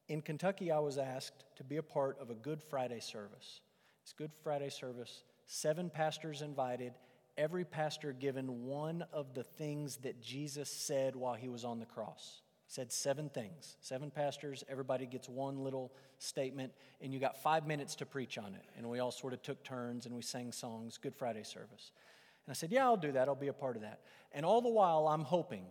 [0.07, 3.61] In Kentucky, I was asked to be a part of a Good Friday service.
[4.03, 6.93] It's Good Friday service, seven pastors invited,
[7.39, 11.85] every pastor given one of the things that Jesus said while he was on the
[11.85, 12.41] cross.
[12.67, 13.77] He said seven things.
[13.79, 18.53] Seven pastors, everybody gets one little statement, and you got five minutes to preach on
[18.53, 18.65] it.
[18.77, 21.93] And we all sort of took turns and we sang songs, Good Friday service.
[22.45, 23.29] And I said, Yeah, I'll do that.
[23.29, 24.01] I'll be a part of that.
[24.33, 25.63] And all the while, I'm hoping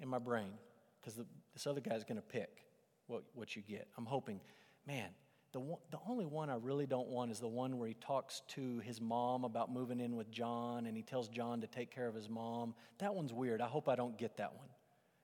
[0.00, 0.52] in my brain,
[1.00, 1.20] because
[1.52, 2.64] this other guy's going to pick
[3.08, 3.86] what, what you get.
[3.98, 4.40] I'm hoping,
[4.86, 5.10] man,
[5.54, 8.42] the, one, the only one I really don't want is the one where he talks
[8.48, 12.08] to his mom about moving in with John and he tells John to take care
[12.08, 12.74] of his mom.
[12.98, 13.60] That one's weird.
[13.60, 14.66] I hope I don't get that one.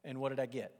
[0.05, 0.73] And what did I get?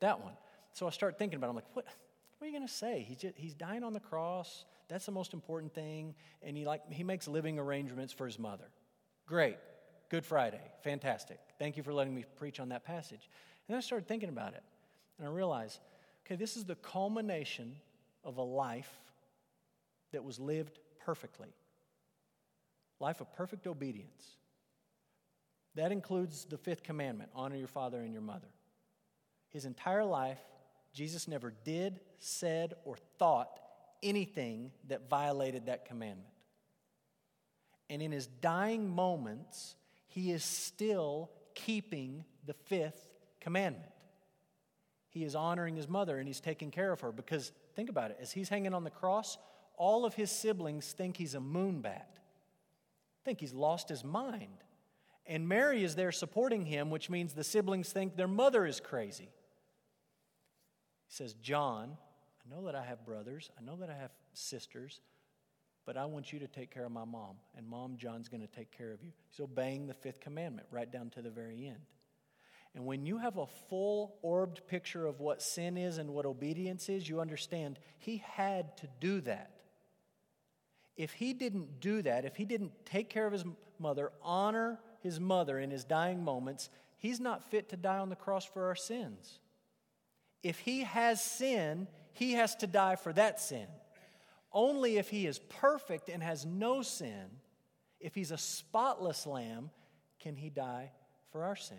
[0.00, 0.32] That one.
[0.72, 1.50] So I start thinking about it.
[1.50, 3.06] I'm like, what, what are you going to say?
[3.08, 4.64] He just, he's dying on the cross.
[4.88, 6.16] That's the most important thing.
[6.42, 8.66] And he, like, he makes living arrangements for his mother.
[9.24, 9.56] Great.
[10.10, 10.60] Good Friday.
[10.82, 11.38] Fantastic.
[11.60, 13.30] Thank you for letting me preach on that passage.
[13.68, 14.64] And then I started thinking about it.
[15.18, 15.78] And I realized
[16.26, 17.76] Okay, this is the culmination
[18.26, 18.90] of a life
[20.12, 21.54] that was lived perfectly.
[23.00, 24.36] Life of perfect obedience.
[25.74, 28.48] That includes the fifth commandment honor your father and your mother.
[29.48, 30.40] His entire life,
[30.92, 33.60] Jesus never did, said, or thought
[34.02, 36.28] anything that violated that commandment.
[37.88, 39.76] And in his dying moments,
[40.08, 43.08] he is still keeping the fifth
[43.40, 43.92] commandment
[45.16, 47.10] he is honoring his mother and he's taking care of her.
[47.10, 49.38] Because think about it, as he's hanging on the cross,
[49.76, 52.18] all of his siblings think he's a moonbat,
[53.24, 54.64] think he's lost his mind.
[55.26, 59.28] And Mary is there supporting him, which means the siblings think their mother is crazy.
[61.08, 61.96] He says, John,
[62.44, 65.00] I know that I have brothers, I know that I have sisters,
[65.84, 67.36] but I want you to take care of my mom.
[67.56, 69.12] And mom, John's going to take care of you.
[69.30, 71.80] He's obeying the fifth commandment right down to the very end.
[72.76, 76.90] And when you have a full orbed picture of what sin is and what obedience
[76.90, 79.62] is, you understand he had to do that.
[80.94, 83.44] If he didn't do that, if he didn't take care of his
[83.78, 88.14] mother, honor his mother in his dying moments, he's not fit to die on the
[88.14, 89.40] cross for our sins.
[90.42, 93.68] If he has sin, he has to die for that sin.
[94.52, 97.24] Only if he is perfect and has no sin,
[98.00, 99.70] if he's a spotless lamb,
[100.20, 100.92] can he die
[101.32, 101.78] for our sin.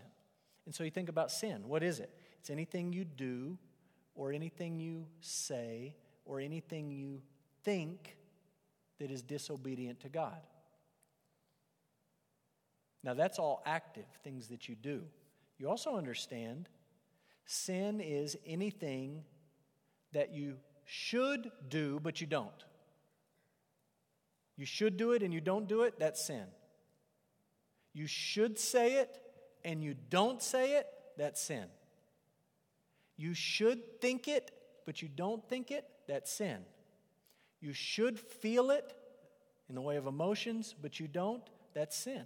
[0.67, 1.63] And so you think about sin.
[1.65, 2.11] What is it?
[2.41, 3.57] It's anything you do,
[4.15, 7.21] or anything you say, or anything you
[7.63, 8.17] think
[8.99, 10.41] that is disobedient to God.
[13.01, 15.03] Now, that's all active, things that you do.
[15.57, 16.67] You also understand
[17.45, 19.23] sin is anything
[20.11, 22.65] that you should do, but you don't.
[24.57, 26.43] You should do it and you don't do it, that's sin.
[27.93, 29.17] You should say it
[29.63, 31.65] and you don't say it, that's sin.
[33.17, 34.51] You should think it,
[34.85, 36.59] but you don't think it, that's sin.
[37.59, 38.93] You should feel it
[39.69, 41.43] in the way of emotions, but you don't,
[41.73, 42.23] that's sin.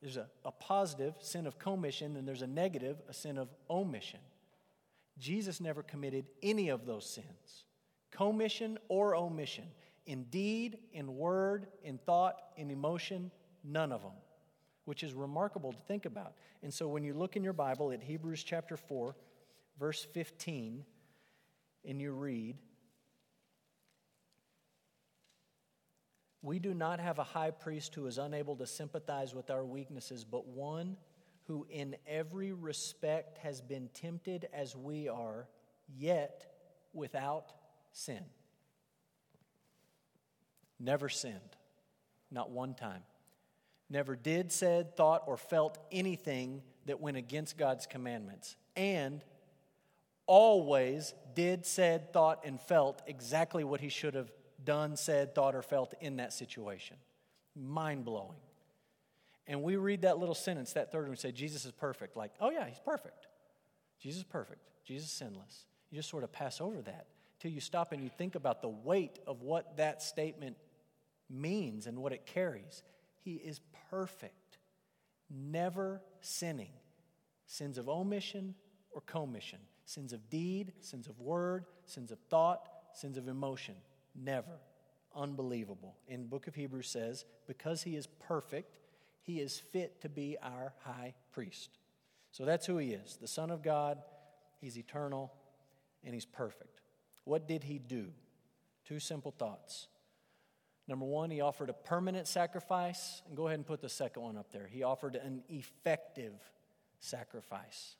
[0.00, 4.20] There's a, a positive sin of commission, and there's a negative, a sin of omission.
[5.18, 7.64] Jesus never committed any of those sins
[8.10, 9.64] commission or omission.
[10.04, 13.30] In deed, in word, in thought, in emotion,
[13.64, 14.12] none of them
[14.84, 16.34] which is remarkable to think about.
[16.62, 19.14] And so when you look in your Bible at Hebrews chapter 4,
[19.78, 20.84] verse 15,
[21.84, 22.56] and you read,
[26.42, 30.24] We do not have a high priest who is unable to sympathize with our weaknesses,
[30.24, 30.96] but one
[31.44, 35.48] who in every respect has been tempted as we are,
[35.96, 36.46] yet
[36.92, 37.52] without
[37.92, 38.24] sin.
[40.80, 41.56] Never sinned,
[42.30, 43.02] not one time
[43.92, 49.22] never did, said, thought, or felt anything that went against God's commandments, and
[50.26, 54.30] always did, said, thought, and felt exactly what he should have
[54.64, 56.96] done, said, thought, or felt in that situation.
[57.54, 58.38] Mind blowing.
[59.46, 62.16] And we read that little sentence, that third one, say, Jesus is perfect.
[62.16, 63.26] Like, oh yeah, he's perfect.
[64.00, 64.60] Jesus is perfect.
[64.84, 65.66] Jesus is sinless.
[65.90, 67.06] You just sort of pass over that
[67.40, 70.56] till you stop and you think about the weight of what that statement
[71.28, 72.82] means and what it carries.
[73.24, 74.58] He is perfect,
[75.30, 76.72] never sinning.
[77.46, 78.54] Sins of omission
[78.90, 83.74] or commission, sins of deed, sins of word, sins of thought, sins of emotion.
[84.14, 84.60] Never.
[85.14, 85.96] Unbelievable.
[86.08, 88.78] In the book of Hebrews says, because he is perfect,
[89.22, 91.78] he is fit to be our high priest.
[92.30, 93.98] So that's who he is the Son of God.
[94.60, 95.32] He's eternal
[96.04, 96.80] and he's perfect.
[97.24, 98.08] What did he do?
[98.84, 99.88] Two simple thoughts.
[100.92, 103.22] Number one, he offered a permanent sacrifice.
[103.26, 104.68] And go ahead and put the second one up there.
[104.70, 106.34] He offered an effective
[107.00, 107.96] sacrifice.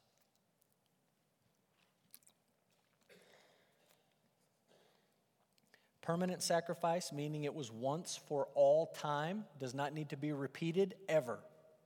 [6.03, 10.95] Permanent sacrifice, meaning it was once for all time, does not need to be repeated
[11.09, 11.39] ever.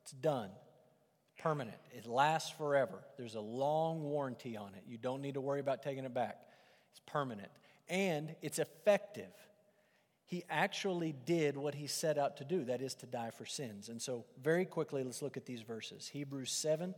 [0.02, 0.50] It's done.
[1.38, 1.78] Permanent.
[1.92, 2.98] It lasts forever.
[3.16, 4.82] There's a long warranty on it.
[4.88, 6.40] You don't need to worry about taking it back.
[6.90, 7.52] It's permanent.
[7.88, 9.30] And it's effective.
[10.26, 13.88] He actually did what he set out to do, that is to die for sins.
[13.88, 16.08] And so, very quickly, let's look at these verses.
[16.08, 16.94] Hebrews 7,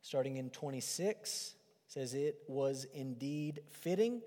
[0.00, 1.56] starting in 26,
[1.88, 4.22] says, It was indeed fitting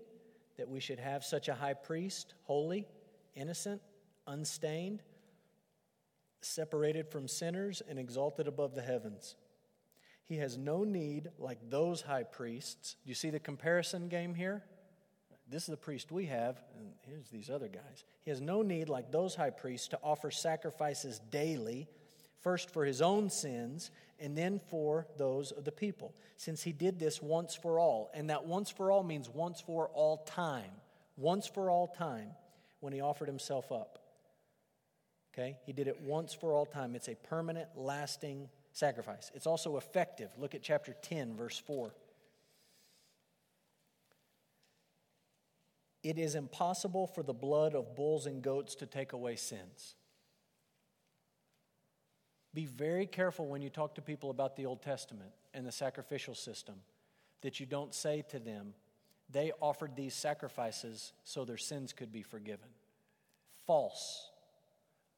[0.58, 2.88] that we should have such a high priest, holy,
[3.36, 3.82] innocent,
[4.28, 5.02] unstained,
[6.42, 9.36] separated from sinners, and exalted above the heavens.
[10.26, 12.98] He has no need, like those high priests.
[13.06, 14.64] Do you see the comparison game here?
[15.54, 18.04] This is the priest we have, and here's these other guys.
[18.24, 21.88] He has no need, like those high priests, to offer sacrifices daily,
[22.42, 26.98] first for his own sins, and then for those of the people, since he did
[26.98, 28.10] this once for all.
[28.16, 30.72] And that once for all means once for all time.
[31.18, 32.32] Once for all time
[32.80, 34.00] when he offered himself up.
[35.36, 35.58] Okay?
[35.68, 36.96] He did it once for all time.
[36.96, 39.30] It's a permanent, lasting sacrifice.
[39.36, 40.32] It's also effective.
[40.40, 41.94] Look at chapter 10, verse 4.
[46.04, 49.96] It is impossible for the blood of bulls and goats to take away sins.
[52.54, 56.36] Be very careful when you talk to people about the Old Testament and the sacrificial
[56.36, 56.76] system
[57.42, 58.74] that you don't say to them,
[59.30, 62.70] they offered these sacrifices so their sins could be forgiven.
[63.66, 64.30] False.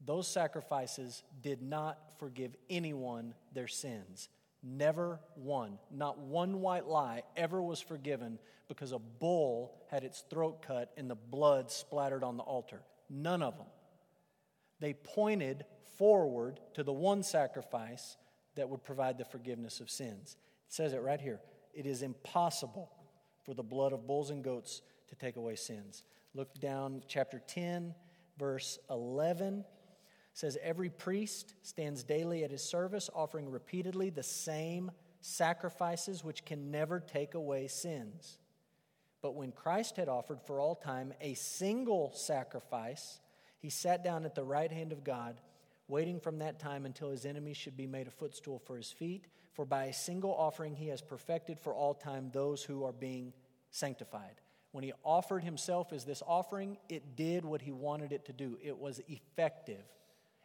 [0.04, 4.30] Those sacrifices did not forgive anyone their sins.
[4.68, 10.64] Never one, not one white lie ever was forgiven because a bull had its throat
[10.66, 12.82] cut and the blood splattered on the altar.
[13.08, 13.68] None of them.
[14.80, 15.66] They pointed
[15.98, 18.18] forward to the one sacrifice
[18.56, 20.36] that would provide the forgiveness of sins.
[20.68, 21.42] It says it right here.
[21.76, 22.92] It is impossible
[23.44, 26.04] for the blood of bulls and goats to take away sins.
[26.34, 27.94] Look down chapter 10,
[28.40, 29.64] verse 11
[30.36, 36.70] says every priest stands daily at his service offering repeatedly the same sacrifices which can
[36.70, 38.38] never take away sins.
[39.22, 43.22] But when Christ had offered for all time a single sacrifice
[43.60, 45.40] he sat down at the right hand of God
[45.88, 49.28] waiting from that time until his enemies should be made a footstool for his feet.
[49.54, 53.32] For by a single offering he has perfected for all time those who are being
[53.72, 54.42] sanctified.
[54.74, 58.58] When he offered himself as this offering it did what he wanted it to do.
[58.62, 59.86] It was effective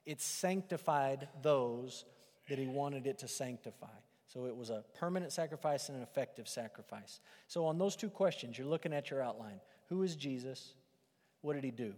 [0.06, 2.04] it sanctified those
[2.48, 3.86] that he wanted it to sanctify.
[4.26, 7.20] So it was a permanent sacrifice and an effective sacrifice.
[7.48, 9.60] So, on those two questions, you're looking at your outline.
[9.88, 10.74] Who is Jesus?
[11.42, 11.94] What did he do?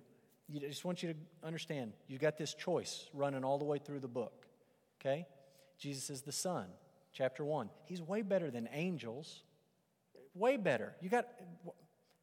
[0.54, 4.00] I just want you to understand You've got this choice running all the way through
[4.00, 4.46] the book.
[5.00, 5.26] Okay?
[5.78, 6.66] Jesus is the Son,
[7.12, 7.68] chapter 1.
[7.84, 9.42] He's way better than angels.
[10.34, 10.94] Way better.
[11.00, 11.26] You got,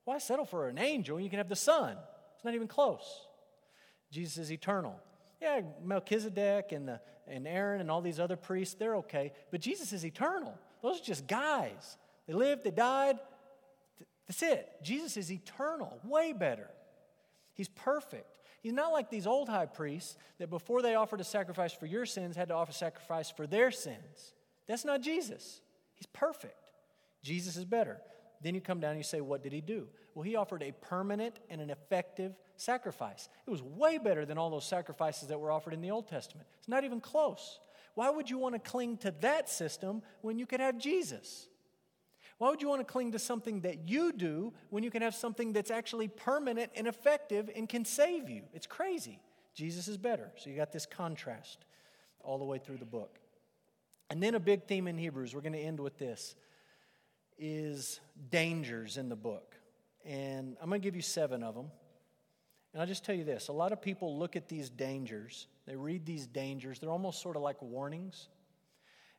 [0.06, 1.20] why settle for an angel?
[1.20, 1.98] You can have the Son.
[2.36, 3.28] It's not even close.
[4.12, 5.00] Jesus is eternal.
[5.42, 9.32] Yeah, Melchizedek and, the, and Aaron and all these other priests, they're okay.
[9.52, 10.54] But Jesus is eternal.
[10.82, 11.98] Those are just guys.
[12.28, 13.18] They lived, they died.
[14.28, 14.70] That's it.
[14.84, 16.70] Jesus is eternal, way better.
[17.54, 18.40] He's perfect.
[18.62, 22.06] He's not like these old high priests that before they offered a sacrifice for your
[22.06, 24.34] sins had to offer sacrifice for their sins.
[24.68, 25.62] That's not Jesus.
[25.96, 26.72] He's perfect.
[27.24, 27.98] Jesus is better.
[28.42, 29.88] Then you come down and you say, What did he do?
[30.14, 33.30] Well, he offered a permanent and an effective sacrifice.
[33.48, 36.48] It was way better than all those sacrifices that were offered in the Old Testament.
[36.60, 37.60] It's not even close.
[37.96, 41.48] Why would you want to cling to that system when you could have Jesus?
[42.38, 45.14] Why would you want to cling to something that you do when you can have
[45.14, 48.44] something that's actually permanent and effective and can save you?
[48.54, 49.20] It's crazy.
[49.54, 50.32] Jesus is better.
[50.38, 51.66] So you got this contrast
[52.22, 53.20] all the way through the book.
[54.10, 56.36] And then a big theme in Hebrews, we're going to end with this,
[57.38, 58.00] is
[58.32, 59.56] dangers in the book.
[60.06, 61.72] And I'm going to give you seven of them.
[62.74, 65.76] And I'll just tell you this a lot of people look at these dangers, they
[65.76, 68.30] read these dangers, they're almost sort of like warnings.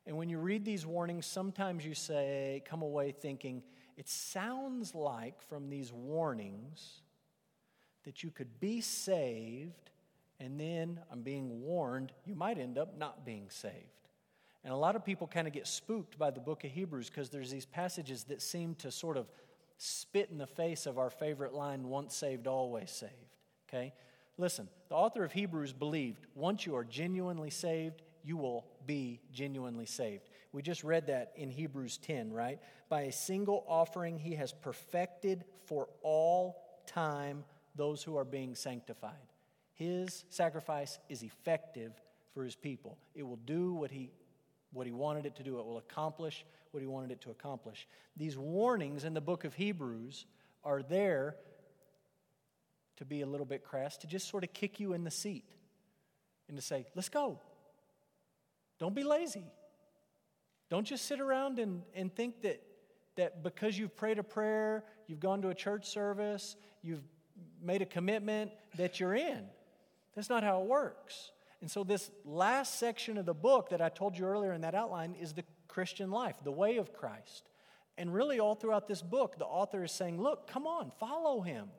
[0.07, 3.61] And when you read these warnings, sometimes you say, come away thinking,
[3.97, 7.01] it sounds like from these warnings
[8.03, 9.91] that you could be saved,
[10.39, 13.75] and then I'm being warned, you might end up not being saved.
[14.63, 17.29] And a lot of people kind of get spooked by the book of Hebrews because
[17.29, 19.27] there's these passages that seem to sort of
[19.77, 23.30] spit in the face of our favorite line once saved, always saved.
[23.73, 23.93] Okay?
[24.37, 29.85] Listen, the author of Hebrews believed once you are genuinely saved, you will be genuinely
[29.85, 30.29] saved.
[30.51, 32.59] We just read that in Hebrews 10, right?
[32.89, 37.43] By a single offering, he has perfected for all time
[37.75, 39.13] those who are being sanctified.
[39.73, 41.93] His sacrifice is effective
[42.33, 42.97] for his people.
[43.15, 44.11] It will do what he
[44.73, 45.59] what he wanted it to do.
[45.59, 47.87] It will accomplish what he wanted it to accomplish.
[48.15, 50.25] These warnings in the book of Hebrews
[50.63, 51.35] are there
[53.01, 55.55] to be a little bit crass, to just sort of kick you in the seat
[56.47, 57.39] and to say, let's go.
[58.79, 59.43] Don't be lazy.
[60.69, 62.61] Don't just sit around and, and think that,
[63.15, 67.01] that because you've prayed a prayer, you've gone to a church service, you've
[67.59, 69.45] made a commitment, that you're in.
[70.15, 71.31] That's not how it works.
[71.59, 74.75] And so, this last section of the book that I told you earlier in that
[74.75, 77.49] outline is the Christian life, the way of Christ.
[77.97, 81.69] And really, all throughout this book, the author is saying, Look, come on, follow him.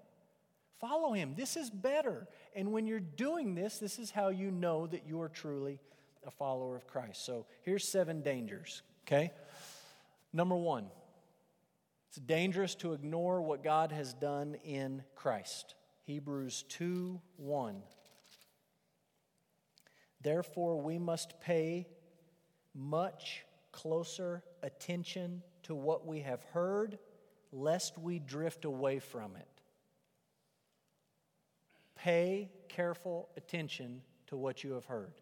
[0.83, 1.35] Follow him.
[1.37, 2.27] This is better.
[2.57, 5.79] And when you're doing this, this is how you know that you are truly
[6.27, 7.25] a follower of Christ.
[7.25, 9.31] So here's seven dangers, okay?
[10.33, 10.87] Number one,
[12.09, 15.77] it's dangerous to ignore what God has done in Christ.
[16.03, 17.83] Hebrews 2 1.
[20.21, 21.87] Therefore, we must pay
[22.75, 26.99] much closer attention to what we have heard,
[27.53, 29.52] lest we drift away from it.
[32.03, 35.13] Pay careful attention to what you have heard.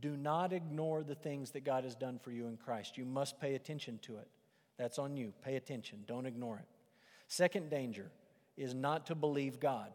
[0.00, 2.98] Do not ignore the things that God has done for you in Christ.
[2.98, 4.28] You must pay attention to it.
[4.78, 5.32] That's on you.
[5.42, 6.04] Pay attention.
[6.06, 6.66] Don't ignore it.
[7.28, 8.10] Second danger
[8.56, 9.90] is not to believe God.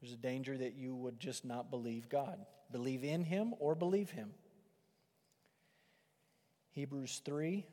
[0.00, 2.38] There's a danger that you would just not believe God.
[2.70, 4.30] Believe in Him or believe Him.
[6.72, 7.64] Hebrews 3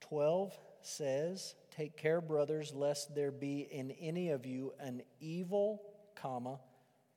[0.00, 5.82] 12 says, Take care, brothers, lest there be in any of you an evil,
[6.14, 6.58] comma,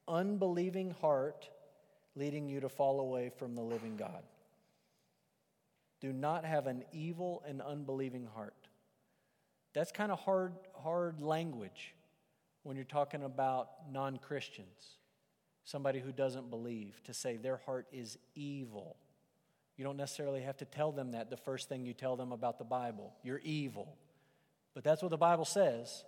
[0.06, 1.50] unbelieving heart
[2.16, 4.24] leading you to fall away from the living God.
[6.02, 8.68] Do not have an evil and unbelieving heart.
[9.74, 11.94] That's kind of hard, hard language
[12.64, 14.98] when you're talking about non Christians,
[15.64, 18.98] somebody who doesn't believe, to say their heart is evil.
[19.78, 22.58] You don't necessarily have to tell them that the first thing you tell them about
[22.58, 23.14] the Bible.
[23.24, 23.98] You're evil.
[24.80, 26.06] But that's what the Bible says.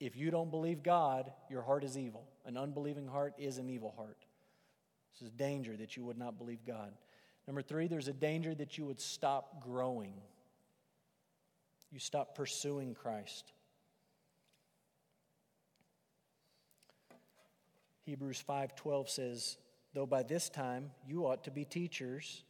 [0.00, 2.26] If you don't believe God, your heart is evil.
[2.46, 4.24] An unbelieving heart is an evil heart.
[5.12, 6.94] This is danger that you would not believe God.
[7.46, 10.14] Number three, there's a danger that you would stop growing.
[11.92, 13.52] You stop pursuing Christ.
[18.06, 19.58] Hebrews 5:12 says,
[19.92, 22.44] "Though by this time you ought to be teachers,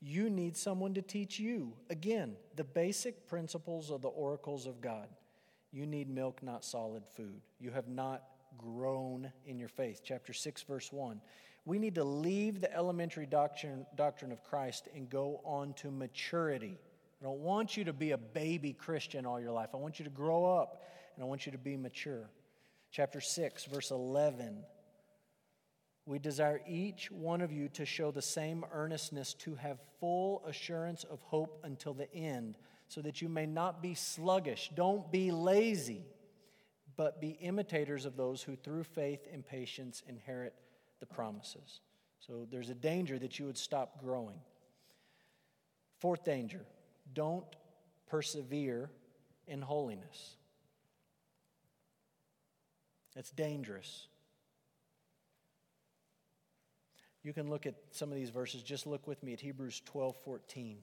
[0.00, 1.72] you need someone to teach you.
[1.90, 5.08] Again, the basic principles of the oracles of God.
[5.72, 7.40] You need milk, not solid food.
[7.58, 8.22] You have not
[8.58, 10.00] grown in your faith.
[10.04, 11.20] Chapter 6, verse 1.
[11.64, 16.78] We need to leave the elementary doctrine, doctrine of Christ and go on to maturity.
[17.20, 19.70] I don't want you to be a baby Christian all your life.
[19.74, 20.82] I want you to grow up
[21.14, 22.30] and I want you to be mature.
[22.92, 24.58] Chapter 6, verse 11.
[26.06, 31.02] We desire each one of you to show the same earnestness to have full assurance
[31.02, 34.70] of hope until the end, so that you may not be sluggish.
[34.74, 36.06] Don't be lazy,
[36.96, 40.54] but be imitators of those who through faith and patience inherit
[41.00, 41.80] the promises.
[42.20, 44.38] So there's a danger that you would stop growing.
[45.98, 46.64] Fourth danger
[47.12, 47.44] don't
[48.06, 48.90] persevere
[49.48, 50.36] in holiness.
[53.16, 54.06] It's dangerous.
[57.26, 58.62] You can look at some of these verses.
[58.62, 60.78] Just look with me at Hebrews 12 14.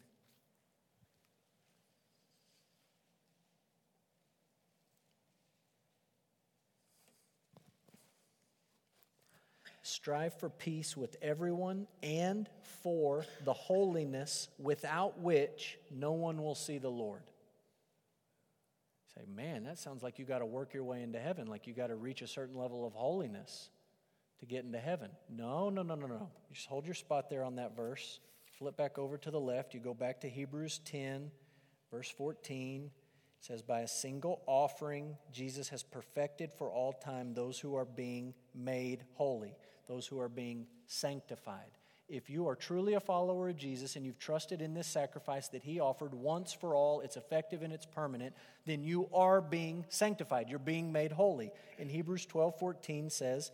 [9.83, 12.49] Strive for peace with everyone and
[12.81, 17.23] for the holiness without which no one will see the Lord.
[19.15, 21.73] say, man, that sounds like you got to work your way into heaven, like you
[21.73, 23.69] got to reach a certain level of holiness
[24.43, 25.09] to get into heaven.
[25.29, 26.29] No, no, no, no, no.
[26.49, 28.19] You just hold your spot there on that verse.
[28.59, 29.73] Flip back over to the left.
[29.73, 31.31] You go back to Hebrews 10,
[31.89, 32.91] verse 14.
[33.39, 38.33] says, By a single offering, Jesus has perfected for all time those who are being
[38.53, 39.55] made holy,
[39.87, 41.71] those who are being sanctified.
[42.09, 45.63] If you are truly a follower of Jesus and you've trusted in this sacrifice that
[45.63, 48.35] he offered once for all, it's effective and it's permanent,
[48.65, 50.49] then you are being sanctified.
[50.49, 51.51] You're being made holy.
[51.79, 53.51] In Hebrews 12 14 says,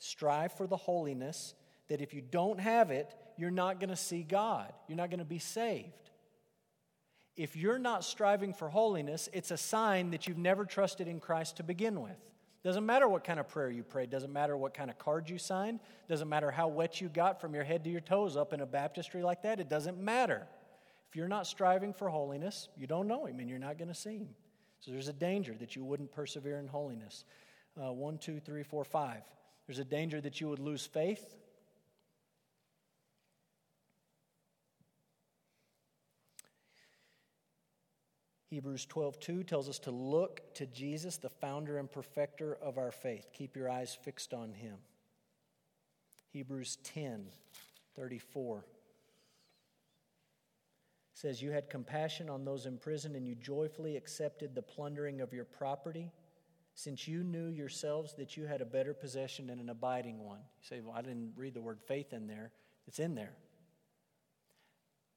[0.00, 1.54] Strive for the holiness
[1.88, 4.72] that if you don't have it, you're not going to see God.
[4.88, 6.10] You're not going to be saved.
[7.36, 11.58] If you're not striving for holiness, it's a sign that you've never trusted in Christ
[11.58, 12.18] to begin with.
[12.62, 15.38] Doesn't matter what kind of prayer you prayed, doesn't matter what kind of card you
[15.38, 18.60] signed, doesn't matter how wet you got from your head to your toes up in
[18.60, 20.46] a baptistry like that, it doesn't matter.
[21.08, 23.94] If you're not striving for holiness, you don't know Him and you're not going to
[23.94, 24.34] see Him.
[24.80, 27.24] So there's a danger that you wouldn't persevere in holiness.
[27.76, 29.22] Uh, one, two, three, four, five.
[29.70, 31.36] There's a danger that you would lose faith.
[38.48, 43.28] Hebrews 12:2 tells us to look to Jesus, the founder and perfecter of our faith.
[43.32, 44.82] Keep your eyes fixed on him.
[46.32, 48.64] Hebrews 10:34
[51.12, 55.32] says you had compassion on those in prison and you joyfully accepted the plundering of
[55.32, 56.10] your property
[56.74, 60.38] since you knew yourselves that you had a better possession and an abiding one.
[60.38, 62.52] You say, "Well, I didn't read the word faith in there."
[62.86, 63.36] It's in there.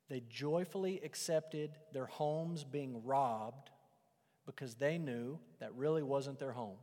[0.09, 3.71] They joyfully accepted their homes being robbed
[4.45, 6.77] because they knew that really wasn't their home.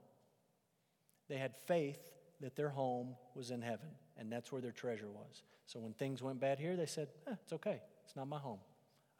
[1.28, 2.00] They had faith
[2.40, 5.42] that their home was in heaven, and that's where their treasure was.
[5.66, 7.80] So when things went bad here, they said, eh, It's okay.
[8.04, 8.58] It's not my home.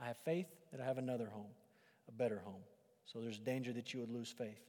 [0.01, 1.53] I have faith that I have another home,
[2.09, 2.63] a better home.
[3.05, 4.61] So there's danger that you would lose faith.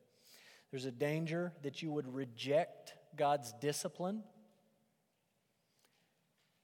[0.72, 4.24] There's a danger that you would reject God's discipline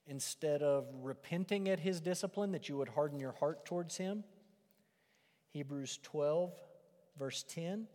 [0.08, 4.24] instead of repenting at his discipline, that you would harden your heart towards him.
[5.52, 6.54] Hebrews 12,
[7.18, 7.88] verse 10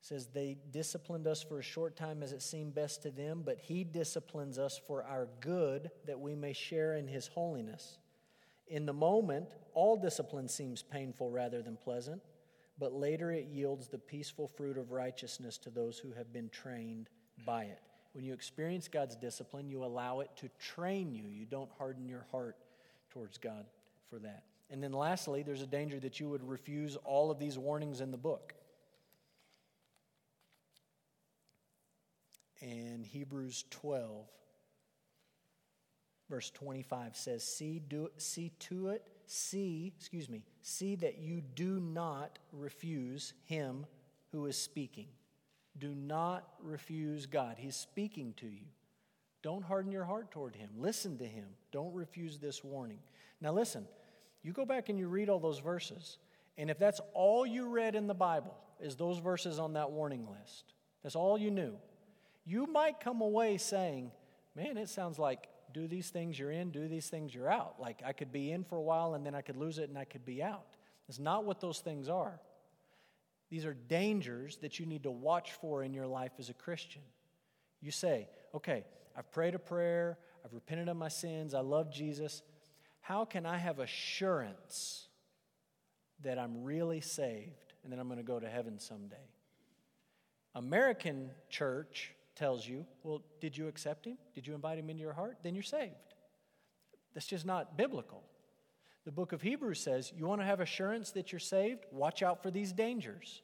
[0.00, 3.58] says, They disciplined us for a short time as it seemed best to them, but
[3.58, 7.98] he disciplines us for our good, that we may share in his holiness.
[8.66, 12.22] In the moment, all discipline seems painful rather than pleasant,
[12.82, 17.08] but later it yields the peaceful fruit of righteousness to those who have been trained
[17.46, 17.78] by it.
[18.10, 21.28] When you experience God's discipline, you allow it to train you.
[21.28, 22.56] You don't harden your heart
[23.10, 23.66] towards God
[24.10, 24.42] for that.
[24.68, 28.10] And then lastly, there's a danger that you would refuse all of these warnings in
[28.10, 28.52] the book.
[32.60, 34.26] And Hebrews 12,
[36.28, 41.80] verse 25 says, See, do, see to it, see, excuse me, see that you do
[41.80, 43.86] not refuse him
[44.32, 45.08] who is speaking.
[45.78, 47.56] Do not refuse God.
[47.58, 48.66] He's speaking to you.
[49.42, 50.70] Don't harden your heart toward Him.
[50.78, 51.46] Listen to Him.
[51.72, 52.98] Don't refuse this warning.
[53.40, 53.86] Now, listen,
[54.42, 56.18] you go back and you read all those verses,
[56.56, 60.26] and if that's all you read in the Bible, is those verses on that warning
[60.28, 61.74] list, that's all you knew,
[62.44, 64.12] you might come away saying,
[64.54, 67.76] Man, it sounds like do these things you're in, do these things you're out.
[67.80, 69.98] Like I could be in for a while and then I could lose it and
[69.98, 70.76] I could be out.
[71.08, 72.40] It's not what those things are.
[73.50, 77.02] These are dangers that you need to watch for in your life as a Christian.
[77.80, 78.84] You say, okay,
[79.16, 82.42] I've prayed a prayer, I've repented of my sins, I love Jesus.
[83.00, 85.08] How can I have assurance
[86.22, 89.16] that I'm really saved and that I'm going to go to heaven someday?
[90.54, 94.18] American church tells you, well, did you accept him?
[94.34, 95.38] Did you invite him into your heart?
[95.44, 95.92] Then you're saved.
[97.14, 98.24] That's just not biblical.
[99.04, 101.84] The book of Hebrews says, You want to have assurance that you're saved?
[101.92, 103.42] Watch out for these dangers.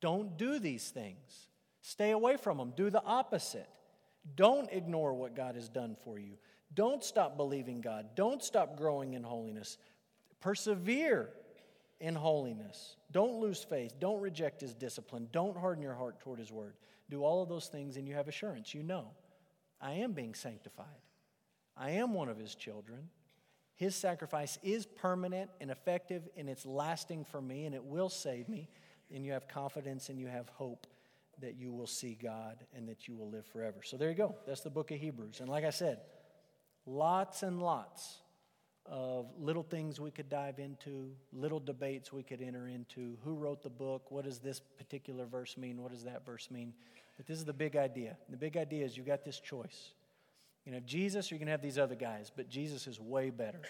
[0.00, 1.46] Don't do these things.
[1.82, 2.72] Stay away from them.
[2.76, 3.68] Do the opposite.
[4.34, 6.32] Don't ignore what God has done for you.
[6.74, 8.16] Don't stop believing God.
[8.16, 9.78] Don't stop growing in holiness.
[10.40, 11.28] Persevere
[12.00, 12.96] in holiness.
[13.12, 14.00] Don't lose faith.
[14.00, 15.28] Don't reject His discipline.
[15.30, 16.74] Don't harden your heart toward His word.
[17.10, 18.74] Do all of those things, and you have assurance.
[18.74, 19.08] You know,
[19.80, 20.86] I am being sanctified,
[21.76, 23.10] I am one of His children.
[23.76, 28.46] His sacrifice is permanent and effective, and it's lasting for me, and it will save
[28.46, 28.68] me.
[29.10, 30.86] And you have confidence and you have hope
[31.40, 33.78] that you will see God and that you will live forever.
[33.82, 34.36] So there you go.
[34.46, 35.40] That's the book of Hebrews.
[35.40, 36.00] And like I said,
[36.86, 38.18] lots and lots
[38.90, 43.16] of little things we could dive into, little debates we could enter into.
[43.24, 44.10] Who wrote the book?
[44.10, 45.80] What does this particular verse mean?
[45.80, 46.74] What does that verse mean?
[47.16, 48.16] But this is the big idea.
[48.28, 49.92] The big idea is you've got this choice.
[50.64, 53.30] You can have Jesus or you can have these other guys, but Jesus is way
[53.30, 53.60] better.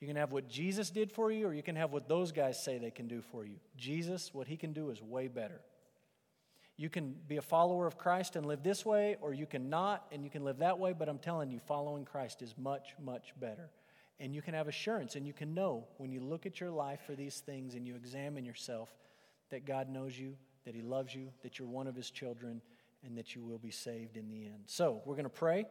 [0.00, 2.62] You can have what Jesus did for you, or you can have what those guys
[2.62, 3.56] say they can do for you.
[3.76, 5.60] Jesus, what he can do is way better.
[6.78, 10.06] You can be a follower of Christ and live this way, or you can not
[10.10, 13.34] and you can live that way, but I'm telling you, following Christ is much, much
[13.38, 13.68] better.
[14.20, 17.00] And you can have assurance and you can know when you look at your life
[17.06, 18.94] for these things and you examine yourself
[19.48, 22.60] that God knows you, that He loves you, that you're one of His children,
[23.02, 24.64] and that you will be saved in the end.
[24.66, 25.64] So, we're going to pray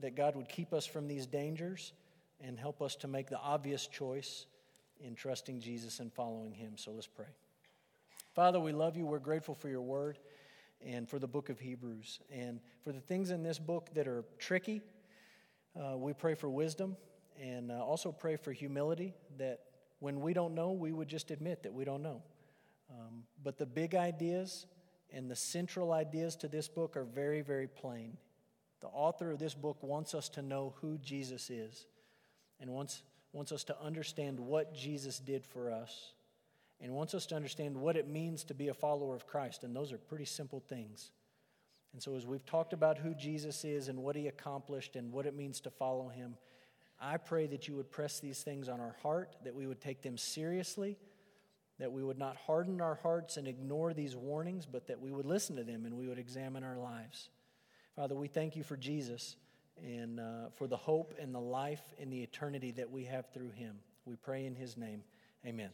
[0.00, 1.92] that God would keep us from these dangers
[2.40, 4.46] and help us to make the obvious choice
[5.00, 6.72] in trusting Jesus and following Him.
[6.76, 7.28] So, let's pray.
[8.34, 9.06] Father, we love you.
[9.06, 10.18] We're grateful for your word
[10.84, 12.18] and for the book of Hebrews.
[12.32, 14.82] And for the things in this book that are tricky,
[15.80, 16.96] uh, we pray for wisdom
[17.40, 19.60] and uh, also pray for humility that
[19.98, 22.22] when we don't know, we would just admit that we don't know.
[22.90, 24.66] Um, but the big ideas
[25.10, 28.16] and the central ideas to this book are very, very plain.
[28.80, 31.86] The author of this book wants us to know who Jesus is
[32.60, 36.12] and wants, wants us to understand what Jesus did for us
[36.80, 39.64] and wants us to understand what it means to be a follower of Christ.
[39.64, 41.12] And those are pretty simple things.
[41.94, 45.26] And so, as we've talked about who Jesus is and what he accomplished and what
[45.26, 46.36] it means to follow him,
[47.00, 50.02] I pray that you would press these things on our heart, that we would take
[50.02, 50.96] them seriously,
[51.78, 55.26] that we would not harden our hearts and ignore these warnings, but that we would
[55.26, 57.30] listen to them and we would examine our lives.
[57.96, 59.36] Father, we thank you for Jesus
[59.82, 63.50] and uh, for the hope and the life and the eternity that we have through
[63.50, 63.76] him.
[64.04, 65.02] We pray in his name.
[65.44, 65.70] Amen.